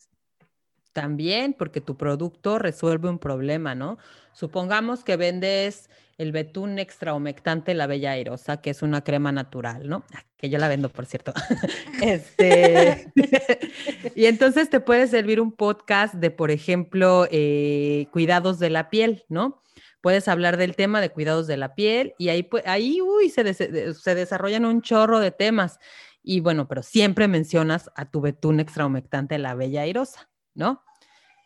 También, 1.00 1.54
porque 1.56 1.80
tu 1.80 1.96
producto 1.96 2.58
resuelve 2.58 3.08
un 3.08 3.20
problema, 3.20 3.76
¿no? 3.76 3.98
Supongamos 4.32 5.04
que 5.04 5.16
vendes 5.16 5.88
el 6.16 6.32
betún 6.32 6.80
extra 6.80 7.14
humectante 7.14 7.72
La 7.72 7.86
Bella 7.86 8.10
Airosa, 8.10 8.60
que 8.60 8.70
es 8.70 8.82
una 8.82 9.04
crema 9.04 9.30
natural, 9.30 9.88
¿no? 9.88 10.02
Ah, 10.12 10.24
que 10.36 10.50
yo 10.50 10.58
la 10.58 10.66
vendo, 10.66 10.88
por 10.88 11.06
cierto. 11.06 11.32
este, 12.02 13.12
y 14.16 14.26
entonces 14.26 14.70
te 14.70 14.80
puede 14.80 15.06
servir 15.06 15.40
un 15.40 15.52
podcast 15.52 16.14
de, 16.14 16.32
por 16.32 16.50
ejemplo, 16.50 17.28
eh, 17.30 18.08
cuidados 18.10 18.58
de 18.58 18.70
la 18.70 18.90
piel, 18.90 19.24
¿no? 19.28 19.62
Puedes 20.00 20.26
hablar 20.26 20.56
del 20.56 20.74
tema 20.74 21.00
de 21.00 21.10
cuidados 21.10 21.46
de 21.46 21.58
la 21.58 21.76
piel 21.76 22.12
y 22.18 22.30
ahí, 22.30 22.48
ahí 22.64 23.00
uy, 23.00 23.30
se, 23.30 23.54
se 23.54 24.14
desarrollan 24.16 24.64
un 24.64 24.82
chorro 24.82 25.20
de 25.20 25.30
temas. 25.30 25.78
Y 26.24 26.40
bueno, 26.40 26.66
pero 26.66 26.82
siempre 26.82 27.28
mencionas 27.28 27.88
a 27.94 28.10
tu 28.10 28.20
betún 28.20 28.58
extra 28.58 28.84
humectante 28.84 29.38
La 29.38 29.54
Bella 29.54 29.82
Airosa, 29.82 30.28
¿no? 30.58 30.82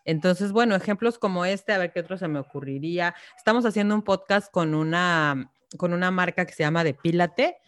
Entonces, 0.04 0.50
bueno, 0.50 0.74
ejemplos 0.74 1.18
como 1.18 1.44
este, 1.44 1.72
a 1.72 1.78
ver 1.78 1.92
qué 1.92 2.00
otro 2.00 2.16
se 2.16 2.26
me 2.26 2.40
ocurriría. 2.40 3.14
Estamos 3.36 3.64
haciendo 3.64 3.94
un 3.94 4.02
podcast 4.02 4.50
con 4.50 4.74
una, 4.74 5.52
con 5.76 5.92
una 5.92 6.10
marca 6.10 6.44
que 6.44 6.54
se 6.54 6.64
llama 6.64 6.82
Depílate, 6.82 7.58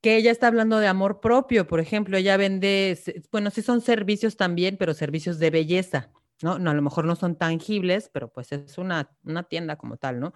que 0.00 0.16
ella 0.16 0.32
está 0.32 0.48
hablando 0.48 0.80
de 0.80 0.88
amor 0.88 1.20
propio, 1.20 1.68
por 1.68 1.78
ejemplo, 1.78 2.16
ella 2.16 2.36
vende, 2.36 2.98
bueno, 3.30 3.50
sí 3.50 3.62
son 3.62 3.80
servicios 3.80 4.36
también, 4.36 4.76
pero 4.76 4.94
servicios 4.94 5.38
de 5.38 5.50
belleza, 5.50 6.10
¿no? 6.42 6.58
no 6.58 6.70
a 6.70 6.74
lo 6.74 6.82
mejor 6.82 7.04
no 7.04 7.14
son 7.14 7.36
tangibles, 7.36 8.10
pero 8.12 8.32
pues 8.32 8.50
es 8.50 8.78
una, 8.78 9.14
una 9.22 9.44
tienda 9.44 9.76
como 9.76 9.98
tal, 9.98 10.18
¿no? 10.18 10.32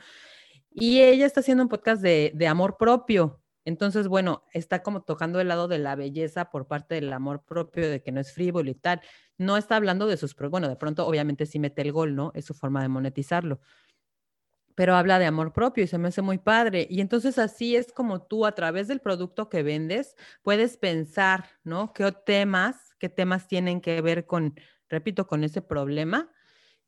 Y 0.71 1.01
ella 1.01 1.27
está 1.27 1.41
haciendo 1.41 1.65
un 1.65 1.69
podcast 1.69 2.01
de, 2.01 2.31
de 2.35 2.47
amor 2.47 2.77
propio, 2.77 3.41
entonces, 3.67 4.07
bueno, 4.07 4.45
está 4.53 4.85
como 4.85 5.03
tocando 5.03 5.41
el 5.41 5.49
lado 5.49 5.67
de 5.67 5.79
la 5.79 5.97
belleza 5.97 6.51
por 6.51 6.69
parte 6.69 6.95
del 6.95 7.13
amor 7.13 7.45
propio, 7.45 7.91
de 7.91 8.01
que 8.01 8.13
no 8.13 8.21
es 8.21 8.33
frívolo 8.33 8.71
y 8.71 8.77
tal. 8.77 9.01
No 9.39 9.57
está 9.57 9.75
hablando 9.75 10.07
de 10.07 10.17
sus, 10.17 10.37
bueno, 10.37 10.69
de 10.69 10.77
pronto 10.77 11.05
obviamente 11.05 11.47
sí 11.47 11.59
mete 11.59 11.83
el 11.83 11.91
gol, 11.91 12.15
¿no? 12.15 12.31
Es 12.37 12.45
su 12.45 12.55
forma 12.55 12.81
de 12.81 12.89
monetizarlo. 12.89 13.61
Pero 14.77 14.95
habla 14.95 15.19
de 15.19 15.27
amor 15.27 15.53
propio 15.53 15.83
y 15.83 15.89
se 15.89 15.99
me 15.99 16.09
hace 16.09 16.23
muy 16.23 16.39
padre. 16.39 16.87
Y 16.89 17.01
entonces 17.01 17.39
así 17.41 17.75
es 17.75 17.91
como 17.91 18.23
tú 18.23 18.47
a 18.47 18.53
través 18.55 18.87
del 18.87 19.01
producto 19.01 19.49
que 19.49 19.65
vendes 19.65 20.15
puedes 20.43 20.77
pensar, 20.77 21.47
¿no? 21.65 21.93
¿Qué 21.93 22.13
temas, 22.25 22.95
qué 23.01 23.09
temas 23.09 23.49
tienen 23.49 23.81
que 23.81 24.01
ver 24.01 24.27
con, 24.27 24.55
repito, 24.89 25.27
con 25.27 25.43
ese 25.43 25.61
problema? 25.61 26.31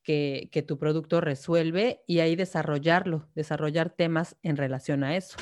Que, 0.05 0.49
que 0.53 0.63
tu 0.63 0.79
producto 0.79 1.21
resuelve 1.21 2.05
y 2.07 2.21
ahí 2.21 2.37
desarrollarlo, 2.37 3.29
desarrollar 3.35 3.91
temas 3.91 4.37
en 4.43 4.57
relación 4.57 5.03
a 5.03 5.17
eso. 5.17 5.37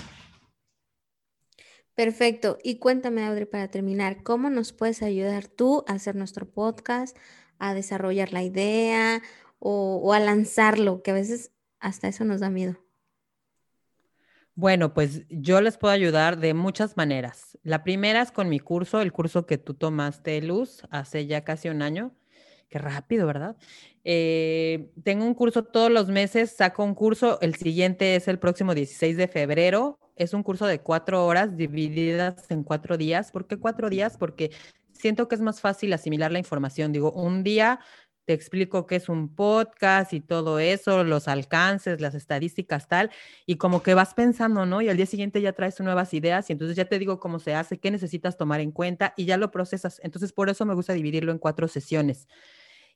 Perfecto. 1.96 2.59
Y 2.62 2.76
cuéntame, 2.76 3.24
Audrey, 3.24 3.46
para 3.46 3.68
terminar, 3.68 4.22
¿cómo 4.22 4.50
nos 4.50 4.74
puedes 4.74 5.02
ayudar 5.02 5.48
tú 5.48 5.82
a 5.88 5.94
hacer 5.94 6.14
nuestro 6.14 6.46
podcast, 6.46 7.16
a 7.59 7.72
desarrollar 7.72 8.35
la 8.35 8.42
idea 8.42 9.22
o, 9.59 10.12
a 10.12 10.20
lanzarlo? 10.20 11.02
Que 11.02 11.12
a 11.12 11.14
veces 11.14 11.52
hasta 11.80 12.09
eso 12.09 12.26
nos 12.26 12.40
da 12.40 12.50
miedo. 12.50 12.76
Bueno, 14.54 14.92
pues 14.92 15.22
yo 15.30 15.62
les 15.62 15.78
puedo 15.78 15.92
ayudar 15.92 16.38
de 16.38 16.52
muchas 16.52 16.98
maneras. 16.98 17.59
La 17.62 17.82
primera 17.82 18.20
es 18.20 18.30
con 18.30 18.50
mi 18.50 18.61
curso, 18.61 19.00
el 19.00 19.12
curso 19.12 19.46
que 19.46 19.56
tú 19.56 19.72
tomaste, 19.72 20.40
Luz, 20.42 20.82
hace 20.90 21.26
ya 21.26 21.44
casi 21.44 21.70
un 21.70 21.80
año. 21.80 22.14
Qué 22.68 22.78
rápido, 22.78 23.26
¿verdad? 23.26 23.56
Eh, 24.04 24.90
tengo 25.02 25.24
un 25.24 25.35
curso 25.35 25.64
todos 25.64 25.90
los 25.90 26.09
meses, 26.09 26.50
saco 26.50 26.85
un 26.85 26.94
curso, 26.94 27.38
el 27.40 27.54
siguiente 27.54 28.16
es 28.16 28.28
el 28.28 28.38
próximo 28.38 28.74
16 28.74 29.16
de 29.16 29.28
febrero, 29.28 29.98
es 30.16 30.35
un 30.35 30.42
curso 30.42 30.66
de 30.66 30.81
cuatro 30.81 31.26
horas 31.26 31.57
divididas 31.57 32.50
en 32.50 32.64
cuatro 32.64 32.96
días. 32.96 33.31
¿Por 33.31 33.46
qué 33.46 33.59
cuatro 33.59 33.90
días? 33.90 34.16
Porque 34.16 34.50
siento 34.92 35.29
que 35.29 35.35
es 35.35 35.40
más 35.40 35.61
fácil 35.61 35.92
asimilar 35.92 36.33
la 36.33 36.38
información. 36.38 36.92
Digo, 36.92 37.12
un 37.12 37.42
día 37.44 37.81
te 38.26 38.33
explico 38.33 38.87
qué 38.87 38.96
es 38.96 39.09
un 39.09 39.35
podcast 39.35 40.12
y 40.12 40.20
todo 40.20 40.59
eso, 40.59 41.05
los 41.05 41.29
alcances, 41.29 42.00
las 42.00 42.14
estadísticas, 42.16 42.88
tal, 42.88 43.11
y 43.46 43.57
como 43.57 43.83
que 43.85 43.94
vas 43.94 44.14
pensando, 44.14 44.66
¿no? 44.66 44.83
Y 44.83 44.88
al 44.88 44.96
día 44.96 45.07
siguiente 45.07 45.40
ya 45.40 45.52
traes 45.52 45.79
nuevas 45.81 46.12
ideas 46.12 46.50
y 46.50 46.52
entonces 46.52 46.76
ya 46.76 46.87
te 46.87 46.98
digo 46.98 47.20
cómo 47.20 47.38
se 47.38 47.55
hace, 47.55 47.79
qué 47.79 47.90
necesitas 47.92 48.37
tomar 48.37 48.61
en 48.61 48.72
cuenta 48.72 49.14
y 49.16 49.26
ya 49.26 49.37
lo 49.37 49.52
procesas. 49.52 50.00
Entonces, 50.02 50.33
por 50.33 50.50
eso 50.50 50.66
me 50.66 50.74
gusta 50.74 50.92
dividirlo 50.92 51.31
en 51.31 51.38
cuatro 51.38 51.68
sesiones. 51.68 52.26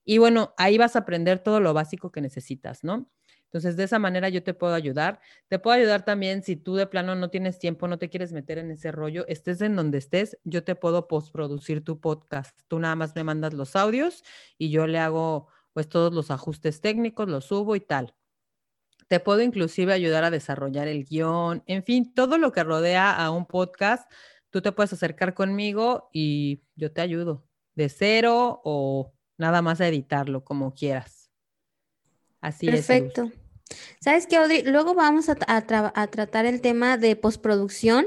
Y 0.04 0.18
bueno, 0.18 0.54
ahí 0.56 0.78
vas 0.78 0.96
a 0.96 1.00
aprender 1.00 1.38
todo 1.38 1.60
lo 1.60 1.74
básico 1.74 2.10
que 2.10 2.20
necesitas, 2.20 2.82
¿no? 2.82 3.08
Entonces, 3.50 3.76
de 3.76 3.82
esa 3.82 3.98
manera 3.98 4.28
yo 4.28 4.44
te 4.44 4.54
puedo 4.54 4.74
ayudar. 4.74 5.20
Te 5.48 5.58
puedo 5.58 5.76
ayudar 5.76 6.04
también 6.04 6.44
si 6.44 6.54
tú 6.54 6.76
de 6.76 6.86
plano 6.86 7.16
no 7.16 7.30
tienes 7.30 7.58
tiempo, 7.58 7.88
no 7.88 7.98
te 7.98 8.08
quieres 8.08 8.32
meter 8.32 8.58
en 8.58 8.70
ese 8.70 8.92
rollo, 8.92 9.26
estés 9.26 9.60
en 9.60 9.74
donde 9.74 9.98
estés, 9.98 10.38
yo 10.44 10.62
te 10.62 10.76
puedo 10.76 11.08
postproducir 11.08 11.82
tu 11.82 11.98
podcast. 11.98 12.56
Tú 12.68 12.78
nada 12.78 12.94
más 12.94 13.12
me 13.16 13.24
mandas 13.24 13.52
los 13.52 13.74
audios 13.74 14.22
y 14.56 14.70
yo 14.70 14.86
le 14.86 15.00
hago 15.00 15.48
pues 15.72 15.88
todos 15.88 16.14
los 16.14 16.30
ajustes 16.30 16.80
técnicos, 16.80 17.28
los 17.28 17.46
subo 17.46 17.74
y 17.74 17.80
tal. 17.80 18.14
Te 19.08 19.18
puedo 19.18 19.40
inclusive 19.40 19.92
ayudar 19.92 20.22
a 20.22 20.30
desarrollar 20.30 20.86
el 20.86 21.04
guion, 21.04 21.64
en 21.66 21.82
fin, 21.82 22.14
todo 22.14 22.38
lo 22.38 22.52
que 22.52 22.62
rodea 22.62 23.10
a 23.12 23.32
un 23.32 23.46
podcast, 23.46 24.08
tú 24.50 24.62
te 24.62 24.70
puedes 24.70 24.92
acercar 24.92 25.34
conmigo 25.34 26.08
y 26.12 26.62
yo 26.76 26.92
te 26.92 27.00
ayudo 27.00 27.44
de 27.74 27.88
cero 27.88 28.60
o 28.62 29.12
nada 29.38 29.60
más 29.60 29.80
a 29.80 29.88
editarlo 29.88 30.44
como 30.44 30.72
quieras. 30.72 31.32
Así 32.40 32.68
es. 32.68 32.86
Perfecto. 32.86 33.30
¿Sabes 34.00 34.26
qué, 34.26 34.36
Audrey? 34.36 34.62
Luego 34.62 34.94
vamos 34.94 35.28
a, 35.28 35.34
tratar 35.36 36.46
el 36.46 36.60
tema 36.60 36.96
de 36.96 37.16
postproducción 37.16 38.06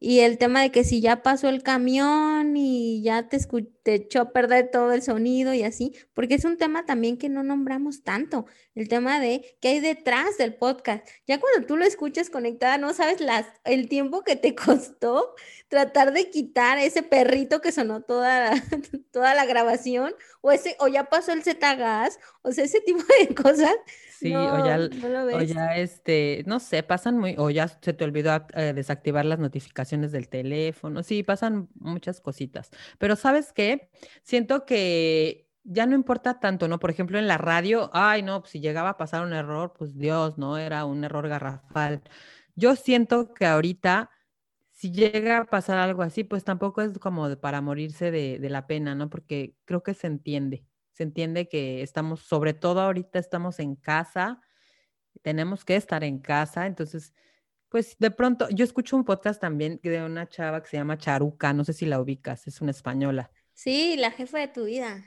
y 0.00 0.20
el 0.20 0.36
tema 0.36 0.60
de 0.60 0.70
que 0.70 0.84
si 0.84 1.00
ya 1.00 1.22
pasó 1.22 1.48
el 1.48 1.62
camión 1.62 2.56
y 2.56 3.02
ya 3.02 3.28
te, 3.28 3.38
te 3.82 3.94
echó 3.94 4.20
a 4.20 4.32
perder 4.32 4.70
todo 4.70 4.92
el 4.92 5.02
sonido 5.02 5.54
y 5.54 5.62
así, 5.62 5.94
porque 6.12 6.34
es 6.34 6.44
un 6.44 6.58
tema 6.58 6.84
también 6.84 7.16
que 7.16 7.28
no 7.30 7.42
nombramos 7.42 8.02
tanto, 8.02 8.44
el 8.74 8.88
tema 8.88 9.18
de 9.18 9.56
qué 9.60 9.68
hay 9.68 9.80
detrás 9.80 10.36
del 10.36 10.56
podcast. 10.56 11.08
Ya 11.26 11.40
cuando 11.40 11.66
tú 11.66 11.76
lo 11.76 11.86
escuchas 11.86 12.28
conectada, 12.28 12.76
no 12.76 12.92
sabes 12.92 13.20
las, 13.20 13.46
el 13.64 13.88
tiempo 13.88 14.24
que 14.24 14.36
te 14.36 14.54
costó 14.56 15.34
tratar 15.68 16.12
de 16.12 16.28
quitar 16.28 16.78
ese 16.78 17.02
perrito 17.02 17.60
que 17.60 17.72
sonó 17.72 18.02
toda, 18.02 18.52
toda 19.10 19.34
la 19.34 19.46
grabación, 19.46 20.14
o, 20.42 20.52
ese, 20.52 20.76
o 20.80 20.88
ya 20.88 21.04
pasó 21.04 21.32
el 21.32 21.44
Z-Gas, 21.44 22.18
o 22.42 22.52
sea, 22.52 22.64
ese 22.64 22.80
tipo 22.80 23.02
de 23.20 23.34
cosas 23.34 23.74
Sí, 24.18 24.34
o 24.34 24.64
ya, 24.64 24.78
o 25.34 25.40
ya, 25.42 25.76
este, 25.76 26.44
no 26.46 26.60
sé, 26.60 26.82
pasan 26.82 27.18
muy, 27.18 27.34
o 27.36 27.50
ya 27.50 27.66
se 27.68 27.92
te 27.92 28.04
olvidó 28.04 28.46
eh, 28.54 28.72
desactivar 28.72 29.24
las 29.24 29.38
notificaciones 29.38 30.12
del 30.12 30.28
teléfono. 30.28 31.02
Sí, 31.02 31.22
pasan 31.22 31.68
muchas 31.74 32.20
cositas. 32.20 32.70
Pero 32.98 33.16
¿sabes 33.16 33.52
qué? 33.52 33.90
Siento 34.22 34.66
que 34.66 35.48
ya 35.64 35.86
no 35.86 35.94
importa 35.94 36.38
tanto, 36.38 36.68
¿no? 36.68 36.78
Por 36.78 36.90
ejemplo, 36.90 37.18
en 37.18 37.26
la 37.26 37.38
radio, 37.38 37.90
ay, 37.92 38.22
no, 38.22 38.40
pues, 38.40 38.52
si 38.52 38.60
llegaba 38.60 38.90
a 38.90 38.96
pasar 38.96 39.24
un 39.24 39.32
error, 39.32 39.74
pues 39.76 39.98
Dios, 39.98 40.38
¿no? 40.38 40.58
Era 40.58 40.84
un 40.84 41.02
error 41.02 41.28
garrafal. 41.28 42.02
Yo 42.54 42.76
siento 42.76 43.34
que 43.34 43.46
ahorita, 43.46 44.10
si 44.70 44.92
llega 44.92 45.38
a 45.38 45.44
pasar 45.46 45.78
algo 45.78 46.02
así, 46.02 46.22
pues 46.24 46.44
tampoco 46.44 46.82
es 46.82 46.98
como 46.98 47.34
para 47.38 47.60
morirse 47.60 48.10
de, 48.12 48.38
de 48.38 48.50
la 48.50 48.66
pena, 48.66 48.94
¿no? 48.94 49.10
Porque 49.10 49.56
creo 49.64 49.82
que 49.82 49.94
se 49.94 50.06
entiende 50.06 50.64
se 50.94 51.02
entiende 51.02 51.48
que 51.48 51.82
estamos, 51.82 52.20
sobre 52.20 52.54
todo 52.54 52.80
ahorita 52.80 53.18
estamos 53.18 53.58
en 53.58 53.74
casa, 53.74 54.40
tenemos 55.22 55.64
que 55.64 55.74
estar 55.74 56.04
en 56.04 56.20
casa, 56.20 56.66
entonces, 56.66 57.12
pues 57.68 57.96
de 57.98 58.12
pronto, 58.12 58.48
yo 58.50 58.64
escucho 58.64 58.96
un 58.96 59.04
podcast 59.04 59.40
también 59.40 59.80
de 59.82 60.04
una 60.04 60.28
chava 60.28 60.62
que 60.62 60.68
se 60.68 60.76
llama 60.76 60.96
Charuca, 60.96 61.52
no 61.52 61.64
sé 61.64 61.72
si 61.72 61.84
la 61.84 62.00
ubicas, 62.00 62.46
es 62.46 62.60
una 62.60 62.70
española. 62.70 63.32
Sí, 63.52 63.96
la 63.96 64.12
jefa 64.12 64.38
de 64.38 64.48
tu 64.48 64.66
vida. 64.66 65.04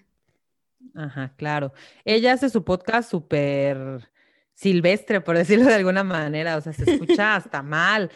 Ajá, 0.94 1.34
claro. 1.38 1.72
Ella 2.04 2.34
hace 2.34 2.50
su 2.50 2.66
podcast 2.66 3.10
súper 3.10 4.10
silvestre, 4.54 5.22
por 5.22 5.38
decirlo 5.38 5.68
de 5.68 5.76
alguna 5.76 6.04
manera, 6.04 6.58
o 6.58 6.62
sea, 6.62 6.74
se 6.74 6.92
escucha 6.92 7.36
hasta 7.38 7.64
mal, 7.64 8.12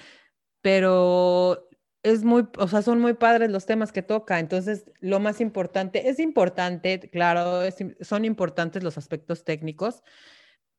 pero 0.62 1.70
es 2.04 2.24
muy, 2.24 2.48
o 2.58 2.68
sea, 2.68 2.82
son 2.82 3.00
muy 3.00 3.14
padres 3.14 3.52
los 3.52 3.66
temas 3.66 3.92
que 3.92 4.02
toca. 4.02 4.40
Entonces, 4.40 4.86
lo 5.00 5.20
más 5.20 5.42
importante, 5.42 6.10
es 6.10 6.20
importante, 6.20 7.00
claro, 7.12 7.62
son 8.02 8.26
importantes 8.26 8.84
los 8.84 8.98
aspectos 8.98 9.44
técnicos, 9.44 10.04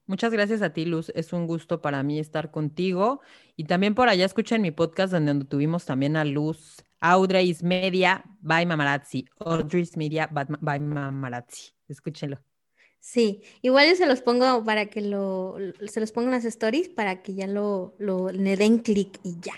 Muchas 0.07 0.33
gracias 0.33 0.63
a 0.63 0.73
ti, 0.73 0.85
Luz. 0.85 1.11
Es 1.15 1.33
un 1.33 1.47
gusto 1.47 1.81
para 1.81 2.03
mí 2.03 2.19
estar 2.19 2.51
contigo. 2.51 3.21
Y 3.57 3.65
también 3.65 3.95
por 3.95 4.09
allá 4.09 4.25
escuchen 4.25 4.63
mi 4.63 4.71
podcast 4.71 5.13
donde 5.13 5.45
tuvimos 5.45 5.85
también 5.85 6.17
a 6.17 6.25
Luz, 6.25 6.85
Audrey's 7.01 7.63
Media 7.63 8.25
by 8.41 8.67
Mamarazzi. 8.67 9.27
Audrey's 9.41 9.97
Media 9.97 10.29
by 10.31 10.81
Mamarazzi. 10.81 11.73
Escúchenlo. 11.89 12.39
Sí, 13.01 13.43
igual 13.63 13.89
yo 13.89 13.95
se 13.95 14.07
los 14.07 14.21
pongo 14.21 14.65
para 14.65 14.87
que 14.87 15.01
lo, 15.01 15.57
se 15.87 16.01
los 16.01 16.11
pongo 16.11 16.27
en 16.27 16.33
las 16.33 16.45
stories 16.45 16.89
para 16.89 17.23
que 17.23 17.35
ya 17.35 17.47
lo, 17.47 17.95
lo 17.99 18.31
le 18.31 18.57
den 18.57 18.79
clic 18.79 19.21
y 19.23 19.39
ya. 19.41 19.55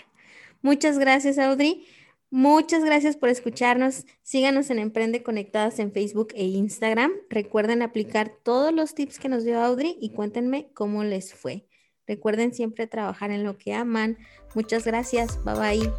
Muchas 0.61 0.99
gracias, 0.99 1.39
Audrey. 1.39 1.87
Muchas 2.31 2.83
gracias 2.83 3.17
por 3.17 3.29
escucharnos. 3.29 4.05
Síganos 4.21 4.69
en 4.69 4.77
Emprende 4.77 5.23
Conectadas 5.23 5.79
en 5.79 5.91
Facebook 5.91 6.27
e 6.35 6.45
Instagram. 6.45 7.11
Recuerden 7.29 7.81
aplicar 7.81 8.31
todos 8.43 8.71
los 8.71 8.93
tips 8.93 9.17
que 9.17 9.29
nos 9.29 9.43
dio 9.43 9.59
Audrey 9.59 9.97
y 9.99 10.11
cuéntenme 10.11 10.69
cómo 10.73 11.03
les 11.03 11.33
fue. 11.33 11.67
Recuerden 12.05 12.53
siempre 12.53 12.85
trabajar 12.85 13.31
en 13.31 13.43
lo 13.43 13.57
que 13.57 13.73
aman. 13.73 14.17
Muchas 14.53 14.85
gracias. 14.85 15.43
Bye 15.43 15.55
bye. 15.79 15.91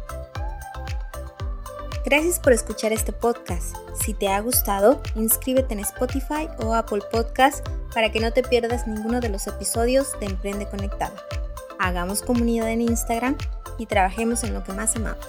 Gracias 2.05 2.39
por 2.39 2.53
escuchar 2.53 2.93
este 2.93 3.11
podcast. 3.11 3.75
Si 3.93 4.13
te 4.13 4.29
ha 4.29 4.39
gustado, 4.39 5.01
inscríbete 5.15 5.73
en 5.73 5.81
Spotify 5.81 6.47
o 6.59 6.73
Apple 6.73 7.01
Podcast 7.11 7.65
para 7.93 8.11
que 8.11 8.19
no 8.19 8.31
te 8.31 8.41
pierdas 8.41 8.87
ninguno 8.87 9.19
de 9.19 9.29
los 9.29 9.47
episodios 9.47 10.17
de 10.19 10.27
Emprende 10.27 10.67
Conectada. 10.67 11.15
Hagamos 11.77 12.21
comunidad 12.21 12.69
en 12.69 12.81
Instagram 12.81 13.37
y 13.77 13.85
trabajemos 13.85 14.43
en 14.43 14.53
lo 14.53 14.63
que 14.63 14.73
más 14.73 14.95
amamos. 14.95 15.27